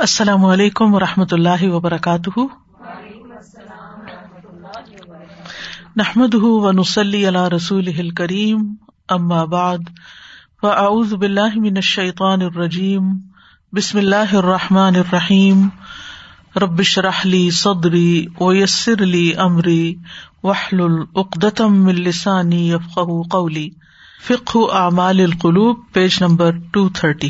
[0.00, 2.40] السلام علیکم و رحمۃ اللہ وبرکاتہ۔
[5.96, 8.74] نحمد و نسلی اللہ رسول کریم
[9.08, 9.78] ام آباد
[10.62, 13.02] و اعوذ باللہ من الشیطان الرجیم،
[13.72, 15.68] بسم اللہ الرحمٰن الرحیم۔
[16.56, 19.94] ربش رحلی صدری و یسر علی عمری
[20.42, 22.98] وحل العقدم السانی یفق
[23.30, 23.68] قولی۔
[24.26, 27.28] فق اعمال القلوب، پیج نمبر ٹو تھرٹی۔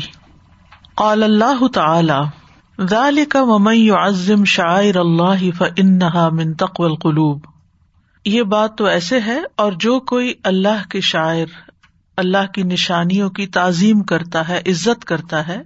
[0.95, 2.38] قال اللہ تعالی
[2.81, 7.39] ذالک ومن يعظم شعائر اللہ فانها من تقوى القلوب.
[8.25, 11.45] یہ بات تو ایسے ہے اور جو کوئی اللہ کے شاعر،
[12.17, 15.61] اللہ کی نشانیوں کی تعظیم کرتا ہے، عزت کرتا ہے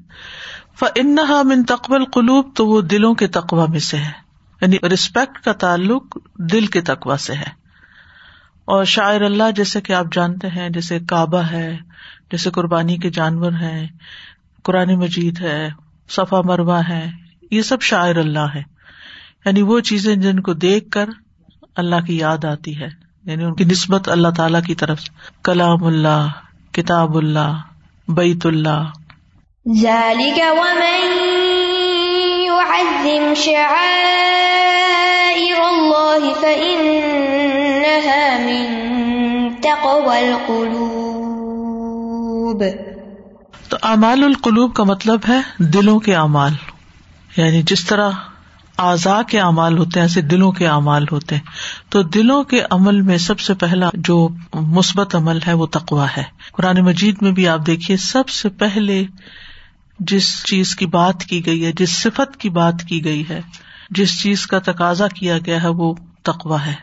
[0.80, 4.12] فانها من تقوى القلوب تو وہ دلوں کے تقوی میں سے ہے۔
[4.62, 7.50] یعنی رسپیکٹ کا تعلق دل کے تقوی سے ہے۔
[8.66, 11.78] اور شاعر اللہ جیسے کہ آپ جانتے ہیں، جیسے کعبہ ہے،
[12.32, 13.88] جیسے قربانی کے جانور ہیں،
[14.64, 17.10] قرآن مجید ہے صفا مروا ہے،
[17.52, 18.64] یہ سب شاعر اللہ ہے۔
[19.46, 21.10] یعنی وہ چیزیں جن کو دیکھ کر
[21.76, 22.88] اللہ کی یاد آتی ہے۔
[23.24, 25.02] یعنی ان کی نسبت اللہ تعالی کی طرف
[25.44, 26.28] کلام اللہ،
[26.72, 27.58] کتاب اللہ،
[28.08, 28.84] بیت اللہ۔
[43.70, 46.52] تو امال القلوب کا مطلب ہے دلوں کے اعمال۔
[47.38, 48.10] یعنی جس طرح
[48.78, 51.42] اعضاء کے اعمال ہوتے ہیں، ایسے دلوں کے اعمال ہوتے ہیں۔
[51.90, 56.24] تو دلوں کے عمل میں سب سے پہلا جو مثبت عمل ہے، وہ تقوا ہے۔
[56.52, 59.06] قرآن مجید میں بھی آپ دیکھیے، سب سے پہلے
[60.00, 63.42] جس چیز کی بات کی گئی ہے، جس صفت کی بات کی گئی ہے،
[63.90, 66.74] جس چیز کا تقاضا کیا گیا ہے، وہ تقوا ہے۔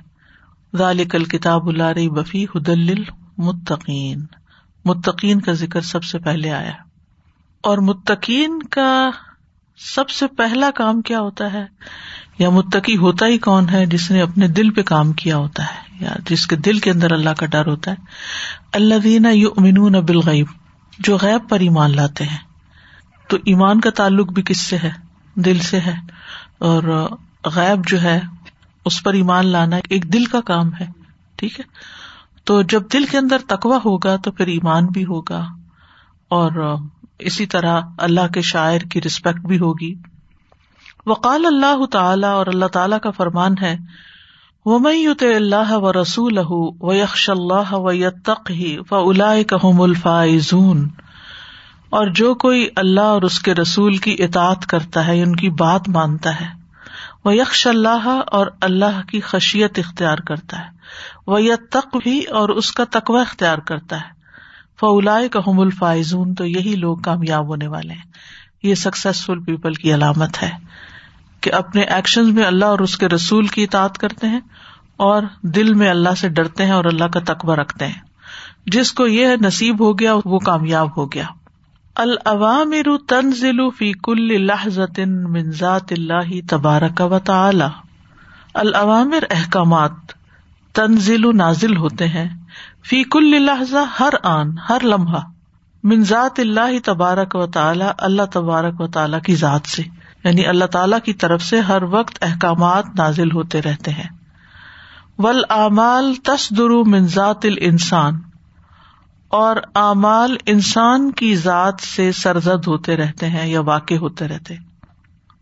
[0.76, 3.02] ذالک الکتاب اللہ بفی حدل
[3.38, 4.24] متقین
[4.84, 6.72] متقین کا ذکر سب سے پہلے آیا
[7.60, 9.10] اور متقین کا
[9.76, 11.66] سب سے پہلا کام کیا ہوتا ہے؟
[12.38, 16.04] یا متقی ہوتا ہی کون ہے جس نے اپنے دل پہ کام کیا ہوتا ہے؟
[16.04, 17.96] یا جس کے دل کے اندر اللہ کا ڈر ہوتا ہے۔
[18.72, 20.46] اللہ دینا یو امین بالغیب،
[20.98, 22.38] جو غیب پر ایمان لاتے ہیں۔
[23.28, 24.90] تو ایمان کا تعلق بھی کس سے ہے؟
[25.34, 25.94] دل سے ہے۔
[26.58, 27.08] اور
[27.44, 28.20] غیب جو ہے،
[28.84, 30.86] اس پر ایمان لانا ایک دل کا کام ہے۔
[31.36, 31.64] ٹھیک ہے؟
[32.50, 35.46] تو جب دل کے اندر تقوا ہوگا تو پھر ایمان بھی ہوگا
[36.28, 36.76] اور
[37.18, 39.94] اسی طرح اللہ کے شاعر کی رسپیکٹ بھی ہوگی۔
[41.06, 43.76] وقال اللہ تعالی اور اللہ تعالی کا فرمان ہے
[44.66, 46.38] وہ میت اللہ و رسول
[46.80, 49.32] و یکش اللہ و یتق ہی و الا
[51.90, 55.88] اور جو کوئی اللہ اور اس کے رسول کی اطاط کرتا ہے، ان کی بات
[55.88, 56.46] مانتا ہے۔
[57.24, 60.79] وہ یکش اللہ اور اللہ کی خشیت اختیار کرتا ہے۔
[61.26, 64.20] وہ یا تق بھی اور اس کا تقوی اختیار کرتا ہے۔
[64.80, 68.10] فولا کا حم الفائزون تو یہی لوگ کامیاب ہونے والے ہیں۔
[68.62, 70.50] یہ سکسیسفل پیپل کی علامت ہے
[71.40, 74.40] کہ اپنے ایکشن میں اللہ اور اس کے رسول کی اطاعت کرتے ہیں
[74.96, 78.00] اور دل میں اللہ سے ڈرتے ہیں اور اللہ کا تقبہ رکھتے ہیں۔
[78.66, 81.24] جس کو یہ نصیب ہو گیا وہ کامیاب ہو گیا۔
[81.96, 87.64] العوامر تنزل فی کل لحظت من ذات اللہ تبارک و تعالی
[88.54, 90.19] العوامر احکامات۔
[90.72, 92.38] تنزل و نازل ہوتے ہیں۔
[92.88, 95.20] فی کل لحظہ ہر آن، ہر لمحہ۔
[95.84, 99.82] من ذات اللہ تبارک و تعالی، اللہ تبارک و تعالیٰ کی ذات سے۔
[100.24, 104.08] یعنی اللہ تعالی کی طرف سے ہر وقت احکامات نازل ہوتے رہتے ہیں۔
[105.18, 108.20] ول اعمال تصدر من ذات الانسان۔
[109.28, 114.54] اور اعمال انسان کی ذات سے سرزد ہوتے رہتے ہیں یا واقع ہوتے رہتے۔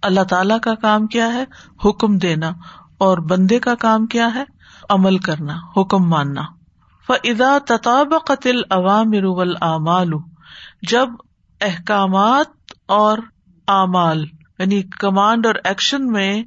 [0.02, 1.44] اللہ تعالی کا کام کیا ہے؟
[1.84, 2.50] حکم دینا۔
[2.98, 4.57] اور بندے کا کام کیا ہے؟
[4.88, 6.42] عمل کرنا، حکم ماننا۔
[7.06, 10.10] فضا تطاب قطل عوام رول اعمال
[10.82, 11.08] جب
[11.60, 12.46] احکامات
[12.86, 13.18] اور
[13.68, 14.26] اعمال
[14.58, 16.42] یعنی کمانڈ اور ایکشن میں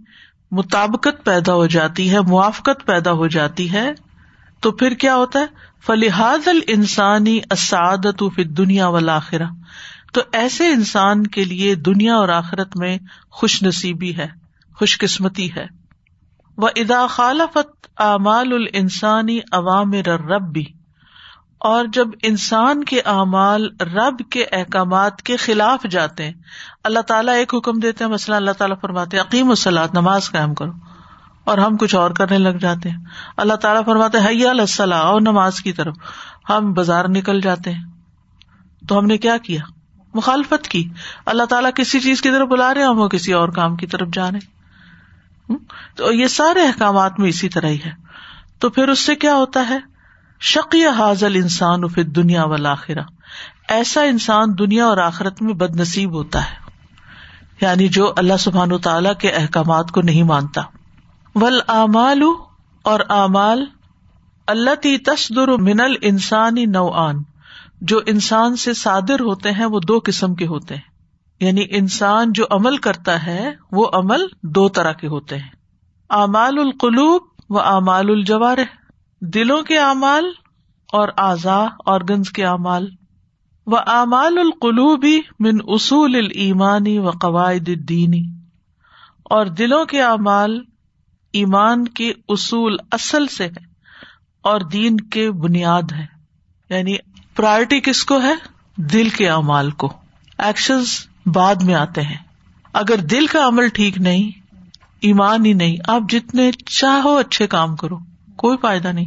[0.51, 3.91] مطابقت پیدا ہو جاتی ہے، موافقت پیدا ہو جاتی ہے،
[4.59, 5.45] تو پھر کیا ہوتا ہے؟
[5.85, 9.47] فلحاد ال انسانی اسعادت فی دنیا والآخرہ
[10.13, 12.97] تو ایسے انسان کے لیے دنیا اور آخرت میں
[13.31, 14.27] خوش نصیبی ہے،
[14.75, 15.80] خوش قسمتی ہے۔
[16.61, 20.65] وہ ادا خالفت اعمال ال انسانی عوام رب بھی
[21.59, 26.33] اور جب انسان کے اعمال رب کے احکامات کے خلاف جاتے ہیں،
[26.83, 30.71] اللہ تعالیٰ ایک حکم دیتے ہیں، مثلاً اللہ تعالیٰ فرماتے عقیم و نماز قائم کرو،
[31.43, 32.97] اور ہم کچھ اور کرنے لگ جاتے ہیں۔
[33.37, 35.95] اللہ تعالیٰ فرماتے حیا السلح اور نماز کی طرف۔
[36.49, 37.83] ہم بازار نکل جاتے ہیں۔
[38.87, 39.61] تو ہم نے کیا کیا؟
[40.13, 40.89] مخالفت کی۔
[41.25, 44.07] اللہ تعالیٰ کسی چیز کی طرف بلا رہے ہم وہ کسی اور کام کی طرف
[44.13, 44.60] جا رہے
[45.95, 47.91] تو یہ سارے احکامات میں اسی طرح ہی ہے۔
[48.59, 49.79] تو پھر اس سے کیا ہوتا ہے؟
[50.39, 52.75] شقی حاضل انسان پھر دنیا والا
[53.69, 56.55] ایسا انسان دنیا اور آخرت میں بد نصیب ہوتا ہے۔
[57.61, 60.61] یعنی جو اللہ سبحان و تعالی کے احکامات کو نہیں مانتا۔
[61.35, 62.21] ول امال
[62.83, 63.65] اور اعمال
[64.47, 67.15] اللہ تی تصدر منل انسانی نو آن
[67.81, 70.90] جو انسان سے صادر ہوتے ہیں، وہ دو قسم کے ہوتے ہیں۔
[71.41, 75.49] یعنی انسان جو عمل کرتا ہے، وہ عمل دو طرح کے ہوتے ہیں۔
[76.09, 78.57] اعمال القلوب و اعمال الجوار
[79.21, 80.25] دلوں کے اعمال
[80.93, 82.89] اور اعضا آرگنز کے اعمال۔
[83.67, 88.23] و اعمال القلوبی من اصول المانی و قواعد دینی
[89.23, 90.59] اور دلوں کے اعمال
[91.33, 93.65] ایمان کے اصول اصل سے ہے
[94.41, 96.05] اور دین کے بنیاد ہے۔
[96.69, 96.95] یعنی
[97.35, 98.33] پرائرٹی کس کو ہے؟
[98.75, 99.93] دل کے اعمال کو۔
[100.37, 100.83] ایکشن
[101.25, 102.17] بعد میں آتے ہیں۔
[102.73, 104.31] اگر دل کا عمل ٹھیک نہیں،
[105.01, 107.97] ایمان ہی نہیں، آپ جتنے چاہو اچھے کام کرو،
[108.35, 109.05] کوئی فائدہ نہیں۔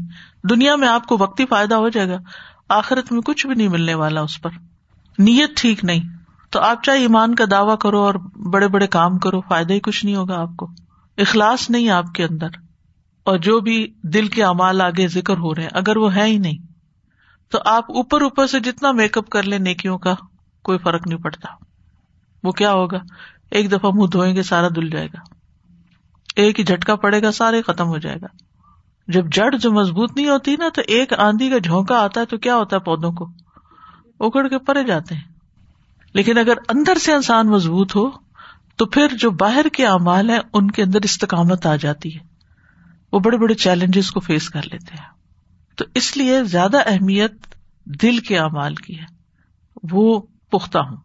[0.50, 2.16] دنیا میں آپ کو وقتی فائدہ ہو جائے گا،
[2.68, 4.50] آخرت میں کچھ بھی نہیں ملنے والا اس پر۔
[5.18, 6.00] نیت ٹھیک نہیں،
[6.50, 8.14] تو آپ چاہے ایمان کا دعوی کرو اور
[8.50, 10.70] بڑے بڑے کام کرو، فائدہ ہی کچھ نہیں ہوگا آپ کو۔
[11.18, 12.48] اخلاص نہیں آپ کے اندر۔
[13.24, 16.38] اور جو بھی دل کے امال آگے ذکر ہو رہے ہیں، اگر وہ ہے ہی
[16.38, 16.58] نہیں،
[17.50, 20.14] تو آپ اوپر اوپر سے جتنا میک اپ کر لیں نیکیوں کا،
[20.62, 21.64] کوئی فرق نہیں پڑتا۔
[22.44, 22.98] وہ کیا ہوگا؟
[23.50, 25.18] ایک دفعہ منہ دھوئیں گے، سارا دل جائے گا۔
[26.36, 28.26] ایک ہی جھٹکا پڑے گا سارے ختم ہو جائے گا۔
[29.08, 32.38] جب جڑ جو مضبوط نہیں ہوتی نا، تو ایک آندھی کا جھونکا آتا ہے تو
[32.38, 33.28] کیا ہوتا ہے پودوں کو؟
[34.20, 35.22] اکڑ کے پڑے جاتے ہیں۔
[36.14, 38.10] لیکن اگر اندر سے انسان مضبوط ہو،
[38.76, 42.24] تو پھر جو باہر کے اعمال ہیں، ان کے اندر استقامت آ جاتی ہے۔
[43.12, 45.08] وہ بڑے بڑے چیلنجز کو فیس کر لیتے ہیں۔
[45.76, 47.32] تو اس لیے زیادہ اہمیت
[47.84, 49.04] دل کے اعمال کی ہے۔
[49.92, 50.96] وہ پختہ ہوں۔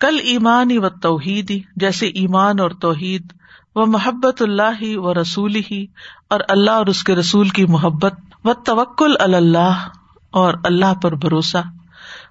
[0.00, 3.32] کل ایمان و توحید جیسے ایمان اور توحید،
[3.74, 5.86] و محبت اللہ ہی و رسول ہی
[6.30, 8.14] اور اللہ اور اس کے رسول کی محبت،
[8.44, 9.88] و توکل اللہ
[10.30, 11.62] اور اللہ پر بھروسہ،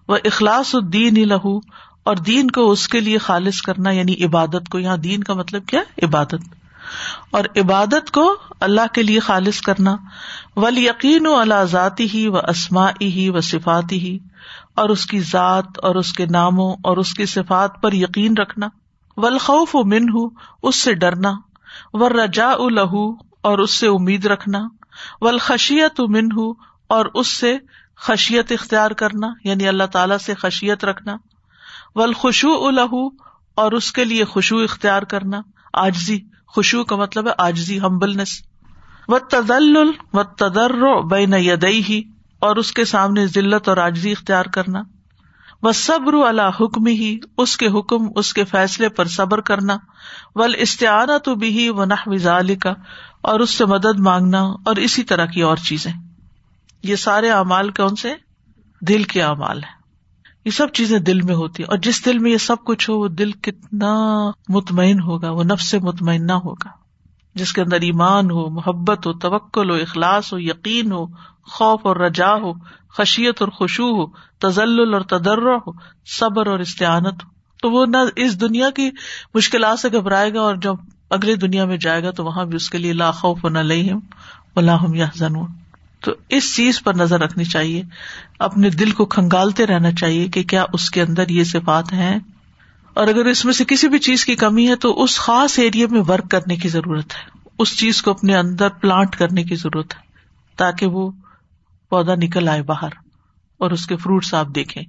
[0.07, 1.57] و اخلاص الدین لہو
[2.03, 5.65] اور دین کو اس کے لیے خالص کرنا یعنی عبادت کو، یہاں دین کا مطلب
[5.65, 6.55] کیا عبادت۔
[7.31, 9.95] اور عبادت کو اللہ کے لیے خالص کرنا
[10.55, 14.17] ول یقین و اللہ ذاتی ہی و اسما ہی و صفاتی ہی
[14.77, 18.67] اور اس کی ذات اور اس کے ناموں اور اس کی صفات پر یقین رکھنا۔
[19.17, 20.29] ولخوف و من ہوں
[20.63, 21.33] اس سے ڈرنا۔
[21.93, 24.59] و رجا لہو اور اس سے امید رکھنا۔
[25.21, 26.53] ولخشیت من ہوں
[26.87, 27.57] اور اس سے
[27.97, 31.17] خشیت اختیار کرنا یعنی اللہ تعالی سے خشیت رکھنا۔
[31.95, 33.07] ولخشو لہو
[33.55, 35.41] اور اس کے لیے خوشو اختیار کرنا۔
[35.73, 38.41] آجزی خوشبو کا مطلب ہے آجزی ہمبلنس
[39.07, 39.77] و تدل
[40.13, 44.83] و تدر بین یدئی ہی اور اس کے سامنے ذلت اور آجزی اختیار کرنا۔
[45.61, 49.77] وہ صبر اللہ حکم ہی اس کے حکم، اس کے فیصلے پر صبر کرنا۔
[50.35, 52.73] ول استعانہ تو بھی و نہ وزال کا
[53.21, 55.93] اور اس سے مدد مانگنا اور اسی طرح کی اور چیزیں۔
[56.83, 58.13] یہ سارے اعمال کون سے؟
[58.81, 59.77] دل کے اعمال ہیں۔
[60.45, 63.07] یہ سب چیزیں دل میں ہوتی اور جس دل میں یہ سب کچھ ہو، وہ
[63.07, 63.95] دل کتنا
[64.49, 66.86] مطمئن ہوگا، وہ نف سے مطمئنہ ہوگا۔
[67.37, 71.05] جس کے اندر ایمان ہو، محبت ہو، توکل ہو، اخلاص ہو، یقین ہو،
[71.47, 72.53] خوف اور رجا ہو،
[72.97, 74.05] خشیت اور خوشو ہو
[74.39, 75.71] تزل اور تدرہ ہو،
[76.19, 77.29] صبر اور استعانت ہو۔
[77.61, 78.89] تو وہ نہ اس دنیا کی
[79.33, 80.75] مشکلات سے گھبرائے گا اور جب
[81.09, 83.89] اگلے دنیا میں جائے گا تو وہاں بھی اس کے لیے لا خوف نہ لئی
[84.55, 85.47] ہم یا زنون
[85.99, 87.83] تو اس چیز پر نظر رکھنی چاہیے،
[88.39, 92.19] اپنے دل کو کھنگالتے رہنا چاہیے کہ کیا اس کے اندر یہ صفات ہیں۔
[92.97, 95.87] اور اگر اس میں سے کسی بھی چیز کی کمی ہے تو اس خاص ایریا
[95.91, 99.95] میں ورک کرنے کی ضرورت ہے۔ اس چیز کو اپنے اندر پلانٹ کرنے کی ضرورت
[99.95, 99.99] ہے
[100.55, 101.11] تاکہ وہ
[101.89, 102.89] پودا نکل آئے باہر
[103.57, 104.83] اور اس کے فروٹس آپ دیکھیں۔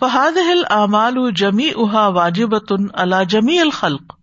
[0.00, 4.14] فہاد ہل امال جمی اہا واجب تن اللہ جمی الخلق۔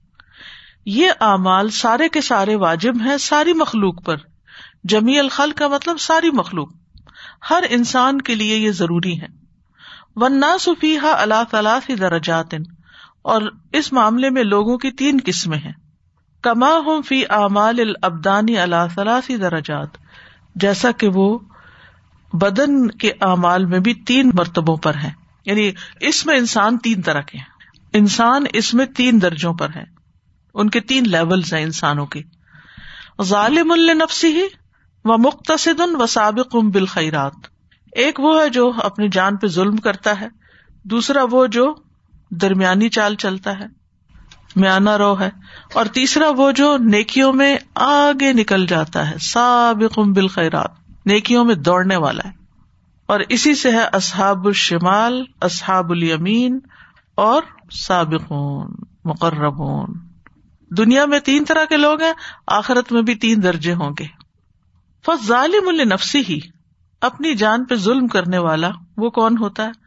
[0.86, 4.16] یہ اعمال سارے کے سارے واجب ہیں ساری مخلوق پر۔
[4.84, 6.70] جمی الخل کا مطلب ساری مخلوق۔
[7.50, 9.28] ہر انسان کے لیے یہ ضروری ہے۔
[10.16, 12.56] ورنہ صفیحہ اللہ تعالیٰ درجات۔
[13.26, 13.42] اور
[13.74, 15.74] اس معاملے میں لوگوں کی تین قسمیں ہیں۔
[16.42, 19.88] کما ہوں فی اعمال العبدانی اللہ ثلاثی درجات،
[20.56, 21.40] جیسا کہ وہ
[22.34, 25.12] بدن کے اعمال میں بھی تین مرتبوں پر ہیں۔
[25.46, 27.46] یعنی اس میں انسان تین طرح کے ہیں۔
[27.94, 29.84] انسان اس میں تین درجوں پر ہے
[30.54, 32.22] ان کے تین لیولس ہیں انسانوں کے۔
[33.22, 34.48] ظالم النفسی ہی
[35.06, 37.34] و مختصد و سابق ام بالخیرات۔
[37.92, 40.28] ایک وہ ہے جو اپنی جان پہ ظلم کرتا ہے،
[40.84, 41.76] دوسرا وہ جو
[42.32, 43.66] درمیانی چال چلتا ہے
[44.56, 45.30] میانا رو ہے۔
[45.74, 50.72] اور تیسرا وہ جو نیکیوں میں آگے نکل جاتا ہے سابق بالخیرات،
[51.06, 52.34] نیکیوں میں دوڑنے والا ہے۔
[53.06, 56.60] اور اسی سے ہے اصحاب الشمال، اصحاب الیمین
[57.16, 57.42] اور
[57.72, 58.74] سابقون،
[59.06, 59.88] مقربون۔
[60.78, 62.14] دنیا میں تین طرح کے لوگ ہیں،
[62.48, 64.06] آخرت میں بھی تین درجے ہوں گے۔
[65.06, 66.40] فض ظالم النفسی ہی
[67.02, 69.85] اپنی جان پہ ظلم کرنے والا وہ کون ہوتا ہے؟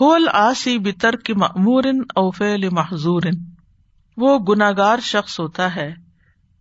[0.00, 1.84] ہول آسی بتر کی معمور
[2.14, 3.22] اوفیل محضور
[4.16, 5.94] وہ گناگار شخص ہوتا ہے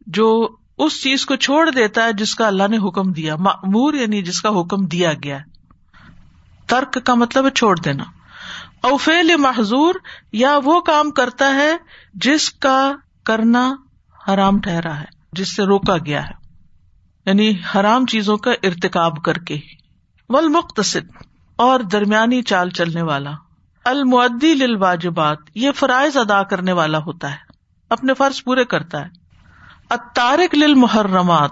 [0.07, 3.35] جو اس چیز کو چھوڑ دیتا ہے جس کا اللہ نے حکم دیا.
[3.35, 5.37] معمور یعنی جس کا حکم دیا گیا.
[6.67, 8.03] ترک کا مطلب ہے چھوڑ دینا.
[8.81, 9.95] اوفیل محضور
[10.31, 11.71] یا وہ کام کرتا ہے
[12.13, 12.91] جس کا
[13.25, 13.75] کرنا
[14.27, 16.33] حرام ٹھہرا ہے، جس سے روکا گیا ہے.
[17.25, 19.59] یعنی حرام چیزوں کا ارتکاب کر کے.
[20.29, 21.23] ول مختصد
[21.61, 23.31] اور درمیانی چال چلنے والا۔
[23.85, 27.35] المعدی للواجبات، یہ فرائض ادا کرنے والا ہوتا ہے،
[27.89, 29.09] اپنے فرض پورے کرتا ہے۔
[29.89, 31.51] اتارک لل محرمات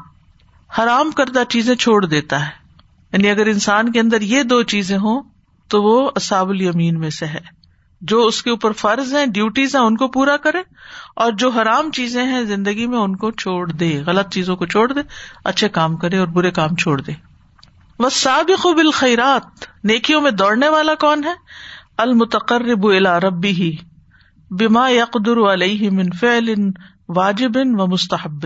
[0.80, 2.52] حرام کردہ چیزیں چھوڑ دیتا ہے۔
[3.14, 5.24] یعنی اگر انسان کے اندر یہ دو چیزیں ہوں،
[5.68, 7.60] تو وہ اصاب الیمین میں سے ہے۔
[8.02, 10.60] جو اس کے اوپر فرض ہیں ڈیوٹیز ہیں، ان کو پورا کرے،
[11.16, 14.94] اور جو حرام چیزیں ہیں، زندگی میں ان کو چھوڑ دے، غلط چیزوں کو چھوڑ
[14.94, 15.00] دے،
[15.44, 17.29] اچھے کام کرے اور برے کام چھوڑ دے۔
[18.00, 21.34] وہ بالخیرات، نیکیوں میں دوڑنے والا کون ہے؟
[21.98, 23.76] المتقرب الا ربی ہی
[24.52, 26.50] بیما یقدر علیہ من فعل
[27.10, 28.46] واجب و مستحب۔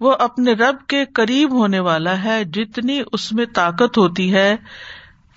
[0.00, 4.56] وہ اپنے رب کے قریب ہونے والا ہے، جتنی اس میں طاقت ہوتی ہے،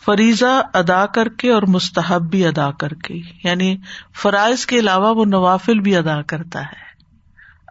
[0.05, 3.13] فریضہ ادا کر کے اور مستحب بھی ادا کر کے۔
[3.43, 3.77] یعنی
[4.21, 6.89] فرائض کے علاوہ وہ نوافل بھی ادا کرتا ہے۔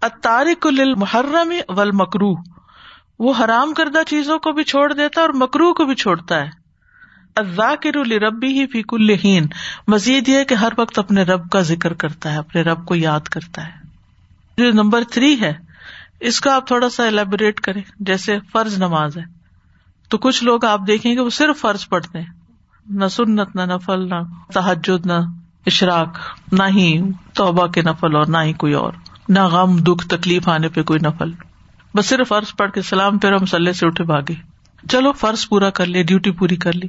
[0.03, 2.58] اتارک المحرم ول مکرو
[3.19, 6.69] وہ حرام کردہ چیزوں کو بھی چھوڑ دیتا ہے اور مکرو کو بھی چھوڑتا ہے۔
[7.57, 9.47] ذاکر ربی ہی فیق الہین
[9.89, 13.21] مزید یہ کہ ہر وقت اپنے رب کا ذکر کرتا ہے، اپنے رب کو یاد
[13.21, 13.73] کرتا ہے۔
[14.57, 15.53] جو نمبر تھری ہے،
[16.21, 19.23] اس کا آپ تھوڑا سا ایلیبوریٹ کریں، جیسے فرض نماز ہے۔
[20.09, 22.31] تو کچھ لوگ آپ دیکھیں گے، وہ صرف فرض پڑھتے ہیں۔
[22.91, 24.15] نہ سنت، نہ نفل، نہ
[24.53, 25.13] تحجد نہ
[25.67, 26.19] اشراق،
[26.53, 27.01] نہ ہی
[27.35, 28.93] توبہ کے نفل اور نہ ہی کوئی اور۔
[29.29, 31.48] نہ غم، دکھ، تکلیف آنے پہ کوئی نفل۔
[31.95, 34.35] بس صرف فرض پڑھ کے سلام، پھر ہم سلے سے اٹھے بھاگے۔
[34.89, 36.89] چلو، فرض پورا کر لیا ڈیوٹی پوری کر لی۔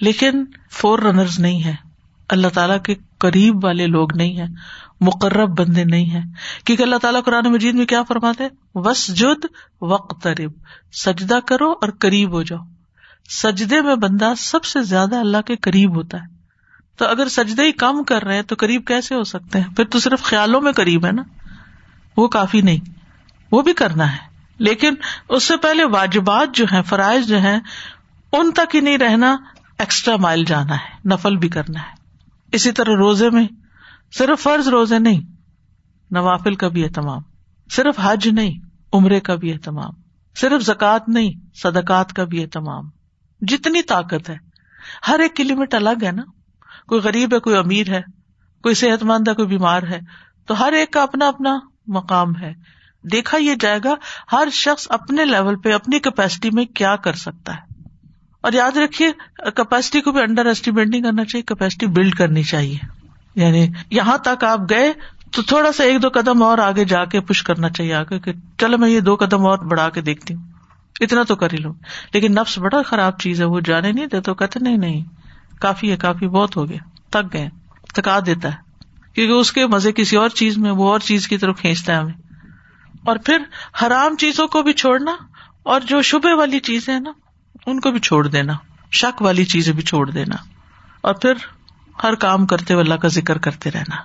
[0.00, 1.74] لیکن فور رنرز نہیں ہے
[2.28, 4.44] اللہ تعالیٰ کے قریب والے لوگ نہیں ہے
[5.00, 6.20] مقرب بندے نہیں ہے
[6.64, 8.44] کیونکہ اللہ تعالیٰ قرآن مجید میں کیا فرماتے
[8.74, 9.46] وس جد
[9.82, 10.28] وقت
[10.92, 12.58] سجدہ کرو اور قریب ہو جاؤ۔
[13.30, 16.34] سجدے میں بندہ سب سے زیادہ اللہ کے قریب ہوتا ہے۔
[16.96, 19.84] تو اگر سجدے ہی کم کر رہے ہیں تو قریب کیسے ہو سکتے ہیں؟ پھر
[19.84, 21.22] تو صرف خیالوں میں قریب ہے نا۔
[22.16, 22.99] وہ کافی نہیں۔
[23.52, 24.94] وہ بھی کرنا ہے۔ لیکن
[25.28, 27.60] اس سے پہلے واجبات جو ہیں، فرائض جو ہیں،
[28.32, 29.36] ان تک ہی نہیں رہنا
[29.78, 31.94] ایکسٹرا مائل جانا ہے، نفل بھی کرنا ہے۔
[32.52, 33.46] اسی طرح روزے میں
[34.18, 35.20] صرف فرض روزے نہیں،
[36.10, 37.22] نوافل کا بھی اہتمام
[37.70, 38.58] صرف حج نہیں،
[38.92, 39.90] عمرے کا بھی اہتمام
[40.36, 42.84] صرف زکوٰۃ نہیں، صدقات کا بھی اہتمام
[43.40, 44.36] جتنی طاقت ہے،
[45.08, 46.22] ہر ایک کی لمٹ الگ ہے نا۔
[46.86, 48.00] کوئی غریب ہے، کوئی امیر ہے،
[48.62, 50.00] کوئی صحت مند ہے، کوئی بیمار ہے،
[50.46, 52.52] تو ہر ایک کا اپنا اپنا مقام ہے۔
[53.02, 53.94] دیکھا یہ جائے گا
[54.32, 57.70] ہر شخص اپنے لیول پہ، اپنی کیپیسٹی میں کیا کر سکتا ہے۔
[58.40, 59.12] اور یاد رکھیے
[59.50, 62.76] کیپیسٹی کو بھی انڈر ایسٹیمیٹ نہیں کرنا چاہیے کیپیسٹی بلڈ کرنی چاہیے۔
[63.34, 64.92] یعنی یہاں تک آپ گئے
[65.30, 68.32] تو تھوڑا سا ایک دو قدم اور آگے جا کے پش کرنا چاہیے آگے کہ
[68.58, 70.42] چلو میں یہ دو قدم اور بڑھا کے دیکھتی ہوں۔
[71.00, 71.72] اتنا تو کر ہی لوں
[72.14, 75.04] لیکن نفس بڑا خراب چیز ہے، وہ جانے نہیں دیتے کہتے نہیں نہیں،
[75.60, 76.78] کافی ہے، کافی بہت ہو گیا
[77.10, 77.48] تک گئے،
[77.94, 78.56] تھکا دیتا ہے۔
[79.14, 81.98] کیونکہ اس کے مزے کسی اور چیز میں، وہ اور چیز کی طرف کھینچتا ہے
[81.98, 82.29] ہمیں۔
[83.06, 83.38] اور پھر
[83.82, 85.16] حرام چیزوں کو بھی چھوڑنا
[85.62, 87.10] اور جو شبے والی چیزیں ہیں نا،
[87.66, 88.52] ان کو بھی چھوڑ دینا،
[88.92, 90.36] شک والی چیزیں بھی چھوڑ دینا،
[91.00, 91.32] اور پھر
[92.02, 93.96] ہر کام کرتے ہوئے اللہ کا ذکر کرتے رہنا۔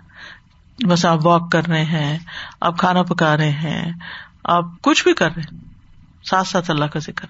[0.88, 2.20] بس آپ واک کر رہے ہیں،
[2.62, 3.92] آپ کھانا پکا رہے ہیں،
[4.44, 5.60] آپ کچھ بھی کر رہے ہیں،
[6.24, 7.28] ساتھ ساتھ اللہ کا ذکر۔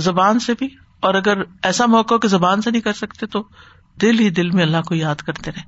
[0.00, 0.68] زبان سے بھی،
[1.00, 3.44] اور اگر ایسا موقع کہ زبان سے نہیں کر سکتے تو
[4.02, 5.62] دل ہی دل میں اللہ کو یاد کرتے رہے۔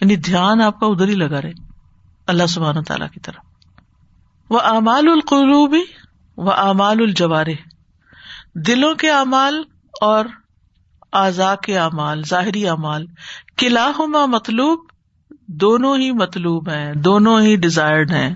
[0.00, 1.52] یعنی دھیان آپ کا ادھر ہی لگا رہے،
[2.26, 3.53] اللہ سبحان تعالیٰ کی طرف۔
[4.50, 5.82] وہ امال القلوبی
[6.36, 7.46] و امال الجوار
[8.54, 9.62] دلوں کے اعمال
[10.00, 10.24] اور
[11.12, 13.06] آزا کے اعمال، ظاہری اعمال۔
[13.56, 13.92] قلعہ
[14.26, 14.80] مطلوب،
[15.46, 18.34] دونوں ہی مطلوب ہیں، دونوں ہی ڈیزائرڈ ہیں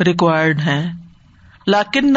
[0.00, 0.92] ریکوائرڈ ہیں۔
[1.66, 2.16] لاکن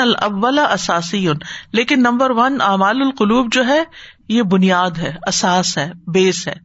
[0.72, 1.27] اساسی
[1.72, 3.84] لیکن نمبر ون، اعمال القلوب جو ہے،
[4.27, 6.55] یہ بنیاد ہے، اساس ہے، بیس ہے۔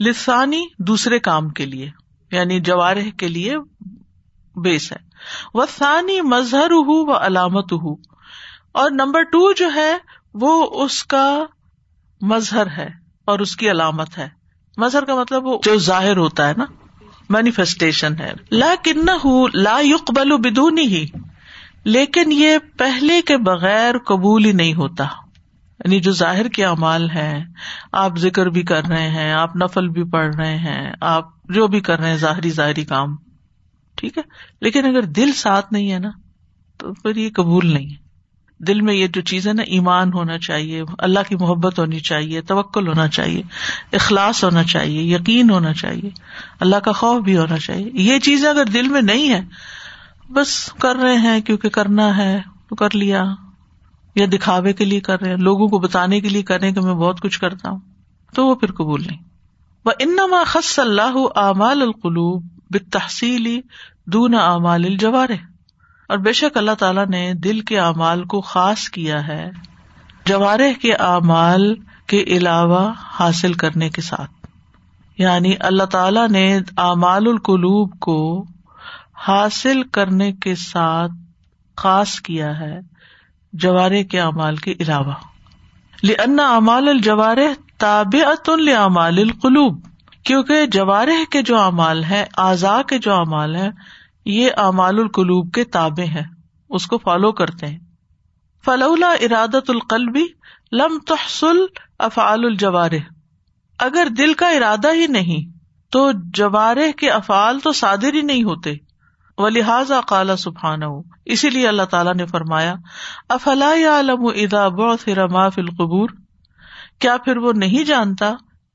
[0.00, 1.90] لسانی دوسرے کام کے لیے
[2.32, 3.56] یعنی جوارح کے لیے
[4.56, 4.96] بیس ہے۔
[5.54, 7.92] وہ ثانی مظہر ہو و علامت ہو
[8.72, 9.96] اور نمبر ٹو جو ہے،
[10.34, 11.44] وہ اس کا
[12.20, 12.88] مظہر ہے
[13.24, 14.28] اور اس کی علامت ہے۔
[14.76, 16.64] مظہر کا مطلب وہ جو ظاہر ہوتا ہے نا،
[17.28, 19.06] مینیفیسٹیشن ہے۔ لا کن
[19.54, 21.06] لا یق بلو بدونی ہی
[21.84, 25.04] لیکن یہ پہلے کے بغیر قبول ہی نہیں ہوتا۔
[25.84, 27.44] یعنی جو ظاہر کے اعمال ہیں،
[27.92, 31.80] آپ ذکر بھی کر رہے ہیں، آپ نفل بھی پڑھ رہے ہیں، آپ جو بھی
[31.80, 33.16] کر رہے ہیں، ظاہری ظاہری کام۔
[34.00, 34.22] ٹھیک ہے؟
[34.60, 36.10] لیکن اگر دل ساتھ نہیں ہے نا،
[36.76, 38.10] تو پھر یہ قبول نہیں ہے۔
[38.64, 42.40] دل میں یہ جو چیز ہے نا، ایمان ہونا چاہیے، اللہ کی محبت ہونی چاہیے،
[42.40, 43.42] توکل ہونا چاہیے،
[43.92, 46.10] اخلاص ہونا چاہیے، یقین ہونا چاہیے،
[46.60, 49.40] اللہ کا خوف بھی ہونا چاہیے۔ یہ چیزیں اگر دل میں نہیں ہے
[50.32, 53.24] بس کر رہے ہیں کیونکہ کرنا ہے، تو کر لیا۔
[54.14, 56.80] یا دکھاوے کے لیے کر رہے ہیں، لوگوں کو بتانے کے لیے کر رہے کہ
[56.80, 57.78] میں بہت کچھ کرتا ہوں،
[58.34, 59.22] تو وہ پھر قبول نہیں۔
[59.84, 63.60] وہ انما خص اللہ اعمال القلوب بتحصیلی
[64.06, 65.36] دون اعمال الجوارے
[66.08, 69.50] اور بے شک اللہ تعالیٰ نے دل کے اعمال کو خاص کیا ہے،
[70.26, 71.74] جوارح کے اعمال
[72.06, 74.30] کے علاوہ حاصل کرنے کے ساتھ۔
[75.18, 78.44] یعنی اللہ تعالی نے اعمال القلوب کو
[79.28, 81.12] حاصل کرنے کے ساتھ
[81.76, 82.80] خاص کیا ہے
[83.52, 85.14] جوارے کے اعمال کے علاوہ۔
[86.02, 87.36] لن اعمال الجوار
[87.78, 88.14] تاب
[88.76, 89.89] اعمال القلوب۔
[90.24, 93.70] کیونکہ جوارح کے جو اعمال ہیں، اعضاء کے جو اعمال ہیں،
[94.24, 96.22] یہ اعمال القلوب کے تابے ہیں،
[96.70, 97.78] اس کو فالو کرتے ہیں۔
[98.64, 100.24] فلولا ارادت القلبی
[100.72, 101.56] لم تحصل
[101.98, 102.90] افعال الجوار
[103.78, 105.58] اگر دل کا ارادہ ہی نہیں،
[105.90, 108.74] تو جوارح کے افعال تو صادر ہی نہیں ہوتے۔
[109.38, 110.80] و لہٰذا کالا سبحان
[111.24, 112.74] اسی لیے اللہ تعالیٰ نے فرمایا،
[113.28, 114.68] افلا علم ادا
[115.26, 116.08] ما فی القبور؟
[116.98, 118.32] کیا پھر وہ نہیں جانتا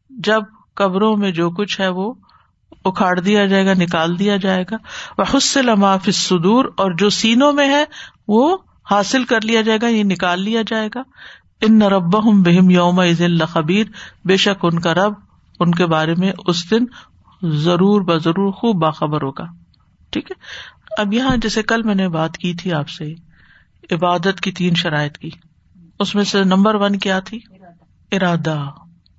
[0.09, 0.43] جب
[0.75, 2.13] قبروں میں جو کچھ ہے وہ
[2.85, 4.75] اکھاڑ دیا جائے گا، نکال دیا جائے گا۔
[5.17, 5.69] وہ حسل
[6.03, 7.85] فی سدور اور جو سینوں میں ہے
[8.27, 8.57] وہ
[8.91, 11.01] حاصل کر لیا جائے گا یہ نکال لیا جائے گا۔
[11.61, 13.85] ان رب بہم یوم عز اللہ خبیر
[14.25, 15.13] بے شک ان کا رب
[15.59, 16.85] ان کے بارے میں اس دن
[17.43, 19.45] ضرور بضرور خوب باخبر ہوگا۔
[20.09, 20.35] ٹھیک ہے؟
[21.01, 23.13] اب یہاں جیسے کل میں نے بات کی تھی آپ سے،
[23.91, 25.29] عبادت کی تین شرائط کی۔
[25.99, 27.39] اس میں سے نمبر ون کیا تھی؟
[28.11, 28.65] ارادہ۔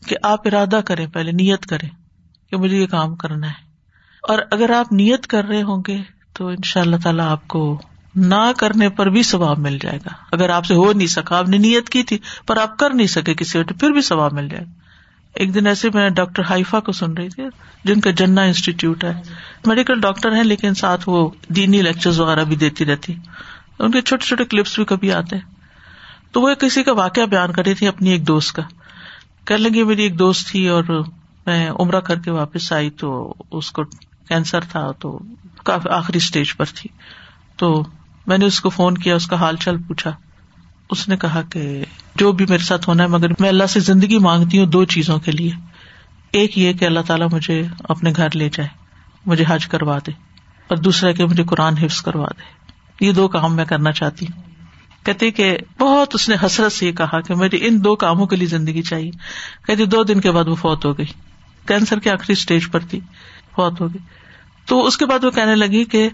[0.06, 1.88] کہ آپ ارادہ کریں، پہلے نیت کریں
[2.50, 3.66] کہ مجھے یہ کام کرنا ہے۔
[4.22, 5.98] اور اگر آپ نیت کر رہے ہوں گے
[6.32, 7.80] تو ان شاء اللہ تعالیٰ آپ کو
[8.14, 11.48] نہ کرنے پر بھی ثواب مل جائے گا۔ اگر آپ سے ہو نہیں سکا، آپ
[11.48, 14.48] نے نیت کی تھی پر آپ کر نہیں سکے کسی وجہ پھر بھی ثواب مل
[14.48, 14.70] جائے گا۔
[15.34, 17.42] ایک دن ایسے میں ڈاکٹر ہائیفا کو سن رہی تھی،
[17.84, 19.22] جن کا جنا انسٹیٹیوٹ ہے۔
[19.66, 23.14] میڈیکل ڈاکٹر ہے لیکن ساتھ وہ دینی لیکچر وغیرہ بھی دیتی رہتی۔
[23.78, 25.36] ان کے چھوٹے چھوٹے کلپس بھی کبھی آتے۔
[26.32, 28.62] تو وہ کسی کا واقعہ بیان کر رہی تھی اپنی ایک دوست کا۔
[29.46, 30.84] کہنے لگی میری ایک دوست تھی اور
[31.46, 33.84] میں عمرہ کر کے واپس آئی تو اس کو
[34.28, 35.18] کینسر تھا تو
[35.64, 36.90] کافی آخری اسٹیج پر تھی۔
[37.56, 37.84] تو
[38.26, 40.12] میں نے اس کو فون کیا، اس کا حال چال پوچھا۔
[40.90, 44.18] اس نے کہا کہ جو بھی میرے ساتھ ہونا ہے، مگر میں اللہ سے زندگی
[44.18, 45.50] مانگتی ہوں دو چیزوں کے لیے۔
[46.32, 48.68] ایک یہ کہ اللہ تعالیٰ مجھے اپنے گھر لے جائے،
[49.26, 50.12] مجھے حج کروا دے،
[50.68, 52.66] اور دوسرا کہ مجھے قرآن حفظ کروا دے۔
[53.06, 54.42] یہ دو کام میں کرنا چاہتی ہوں۔
[55.06, 58.36] کہتے کہ بہت اس نے حسرت سے یہ کہا کہ مجھے ان دو کاموں کے
[58.36, 59.10] لیے زندگی چاہیے۔
[59.66, 61.06] کہتے دو دن کے بعد وہ فوت ہو گئی۔
[61.66, 63.00] کینسر کے آخری اسٹیج پر تھی۔
[63.56, 63.98] فوت ہو گئی۔
[64.66, 66.08] تو اس کے بعد وہ کہنے لگی کہ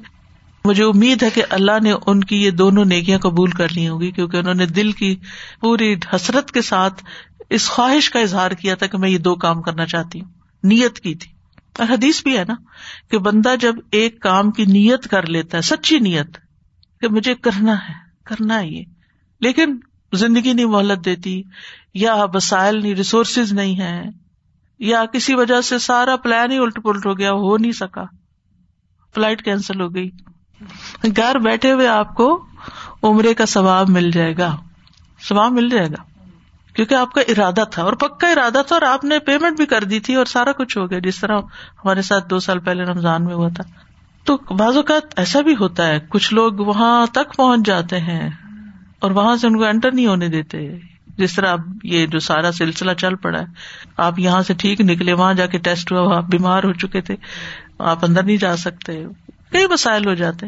[0.64, 4.10] مجھے امید ہے کہ اللہ نے ان کی یہ دونوں نیکیاں قبول کر لی ہوگی
[4.10, 5.16] کیونکہ انہوں نے دل کی
[5.60, 7.04] پوری حسرت کے ساتھ
[7.50, 10.28] اس خواہش کا اظہار کیا تھا کہ میں یہ دو کام کرنا چاہتی ہوں۔
[10.62, 11.30] نیت کی تھی۔
[11.78, 12.54] اور حدیث بھی ہے نا
[13.10, 16.38] کہ بندہ جب ایک کام کی نیت کر لیتا ہے، سچی نیت
[17.00, 18.84] کہ مجھے کرنا ہے کرنا ہے یہ۔
[19.40, 19.78] لیکن
[20.12, 21.42] زندگی نہیں مہلت دیتی،
[21.94, 24.02] یا وسائل نہیں ریسورسز نہیں ہے
[24.78, 28.04] یا کسی وجہ سے سارا پلان ہی الٹ پلٹ ہو گیا، ہو نہیں سکا۔
[29.14, 30.10] فلائٹ کینسل ہو گئی۔
[31.16, 32.44] گھر بیٹھے ہوئے آپ کو
[33.02, 34.56] عمرے کا ثواب مل جائے گا۔
[35.28, 36.02] ثواب مل جائے گا۔
[36.74, 39.84] کیونکہ آپ کا ارادہ تھا، اور پکا ارادہ تھا، اور آپ نے پیمنٹ بھی کر
[39.84, 41.38] دی تھی، اور سارا کچھ ہو گیا۔ جس طرح
[41.84, 43.91] ہمارے ساتھ دو سال پہلے رمضان میں ہوا تھا۔
[44.24, 48.30] تو بعض اوقات ایسا بھی ہوتا ہے، کچھ لوگ وہاں تک پہنچ جاتے ہیں
[48.98, 50.68] اور وہاں سے ان کو انٹر نہیں ہونے دیتے۔
[51.18, 53.44] جس طرح اب یہ جو سارا سلسلہ چل پڑا ہے،
[53.96, 57.16] آپ یہاں سے ٹھیک نکلے، وہاں جا کے ٹیسٹ ہوا، آپ بیمار ہو چکے تھے،
[57.78, 59.04] آپ اندر نہیں جا سکتے،
[59.50, 60.46] کئی مسائل ہو جاتے۔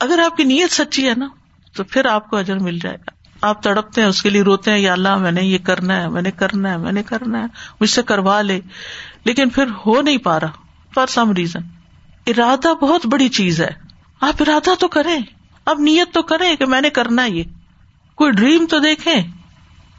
[0.00, 1.28] اگر آپ کی نیت سچی ہے نا،
[1.76, 4.70] تو پھر آپ کو اجر مل جائے گا۔ آپ تڑپتے ہیں، اس کے لیے روتے
[4.70, 7.40] ہیں، یا اللہ میں نے یہ کرنا ہے، میں نے کرنا ہے، میں نے کرنا
[7.40, 7.46] ہے،
[7.80, 8.60] مجھ سے کروا لے۔
[9.24, 10.50] لیکن پھر ہو نہیں پا رہا
[10.94, 11.73] فار سم ریزن
[12.26, 13.70] ارادہ بہت بڑی چیز ہے۔
[14.20, 15.20] آپ ارادہ تو کریں
[15.66, 17.42] اب نیت تو کریں کہ میں نے کرنا یہ۔
[18.14, 19.22] کوئی ڈریم تو دیکھیں،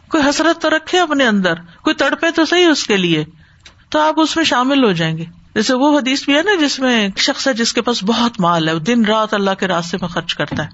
[0.10, 3.26] کوئی حسرت تو رکھے اپنے اندر، کوئی تڑپے تو صحیح اس کے لیے۔
[3.90, 6.80] تو آپ اس میں شامل ہو جائیں گے۔ جیسے وہ حدیث بھی ہے نا جس
[6.80, 10.10] میں شخص ہے جس کے پاس بہت مال ہے دن رات اللہ کے راستے میں
[10.10, 10.70] خرچ کرتا ہے۔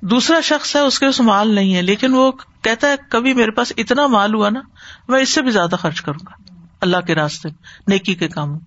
[0.00, 3.50] دوسرا شخص ہے، اس کے پاس مال نہیں ہے، لیکن وہ کہتا ہے، کبھی میرے
[3.50, 4.60] پاس اتنا مال ہوا نا،
[5.08, 8.58] میں اس سے بھی زیادہ خرچ کروں گا۔ اللہ کے راستے میں نیکی کے کام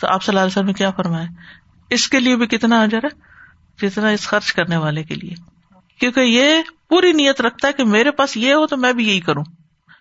[0.00, 1.26] تو آپ صلی اللہ علیہ وسلم نے کیا فرمایا؟
[1.90, 3.30] اس کے لیے بھی کتنا اجر ہے؟
[3.82, 5.34] جتنا اس خرچ کرنے والے کے لیے۔
[6.00, 6.54] کیونکہ یہ
[6.88, 9.44] پوری نیت رکھتا ہے کہ میرے پاس یہ ہو تو میں بھی یہی کروں۔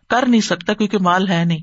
[0.09, 1.59] کر نہیں سکتا کیونکہ مال ہے نہیں۔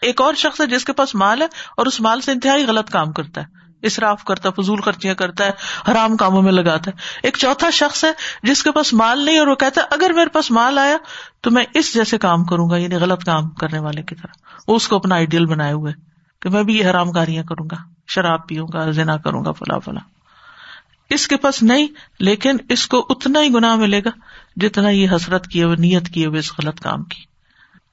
[0.00, 2.90] ایک اور شخص ہے جس کے پاس مال ہے اور اس مال سے انتہائی غلط
[2.90, 5.50] کام کرتا ہے۔ اصراف کرتا ہے، فضول خرچیاں کرتا ہے،
[5.90, 8.10] حرام کاموں میں لگاتا ہے۔ ایک چوتھا شخص ہے
[8.42, 10.96] جس کے پاس مال نہیں اور وہ کہتا ہے، اگر میرے پاس مال آیا
[11.40, 14.32] تو میں اس جیسے کام کروں گا یعنی غلط کام کرنے والے کی طرح۔
[14.68, 15.92] وہ اس کو اپنا آئیڈیل بنائے ہوئے۔
[16.46, 19.80] کہ میں بھی یہ حرام کاریاں کروں گا، شراب پیوں گا، زنا کروں گا، فلاں
[19.80, 20.08] فلاں۔
[21.10, 21.86] اس کے پاس نہیں،
[22.20, 24.10] لیکن اس کو اتنا ہی گناہ ملے گا
[24.56, 27.20] جتنا یہ حسرت کیے ہوئے نیت کیے ہوئے اس غلط کام کی۔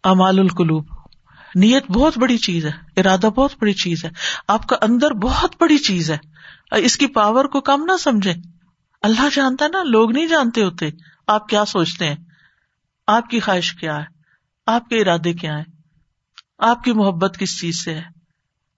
[0.04, 0.86] امال القلوب،
[1.56, 4.10] نیت بہت بڑی چیز ہے، ارادہ بہت بڑی چیز ہے۔
[4.48, 6.18] آپ کا اندر بہت بڑی چیز ہے۔
[6.72, 8.34] اس کی پاور کو کم نہ سمجھے
[9.02, 10.90] اللہ جانتا ہے نا، لوگ نہیں جانتے ہوتے۔
[11.28, 12.16] آپ کیا سوچتے ہیں؟
[13.08, 14.06] آپ کی خواہش کیا ہے؟
[14.66, 15.64] آپ کے ارادے کیا ہے
[16.60, 18.23] آپ کی محبت کس چیز سے ہے؟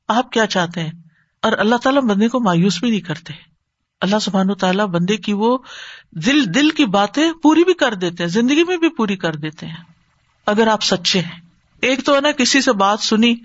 [0.07, 0.91] آپ کیا چاہتے ہیں؟
[1.41, 3.33] اور اللہ تعالیٰ بندے کو مایوس بھی نہیں کرتے۔
[4.01, 5.57] اللہ سبحان و تعالیٰ بندے کی وہ
[6.11, 9.65] دل دل کی باتیں پوری بھی کر دیتے ہیں، زندگی میں بھی پوری کر دیتے
[9.65, 9.75] ہیں۔
[10.45, 11.39] اگر آپ سچے ہیں۔
[11.81, 13.35] ایک تو ہے نا، کسی سے بات سنی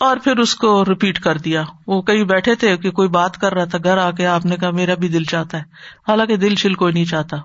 [0.00, 3.54] اور پھر اس کو ریپیٹ کر دیا۔ وہ کئی بیٹھے تھے کہ کوئی بات کر
[3.54, 5.62] رہا تھا، گھر آ کے آپ نے کہا، میرا بھی دل چاہتا ہے۔
[6.08, 7.36] حالانکہ دل چل کوئی نہیں چاہتا۔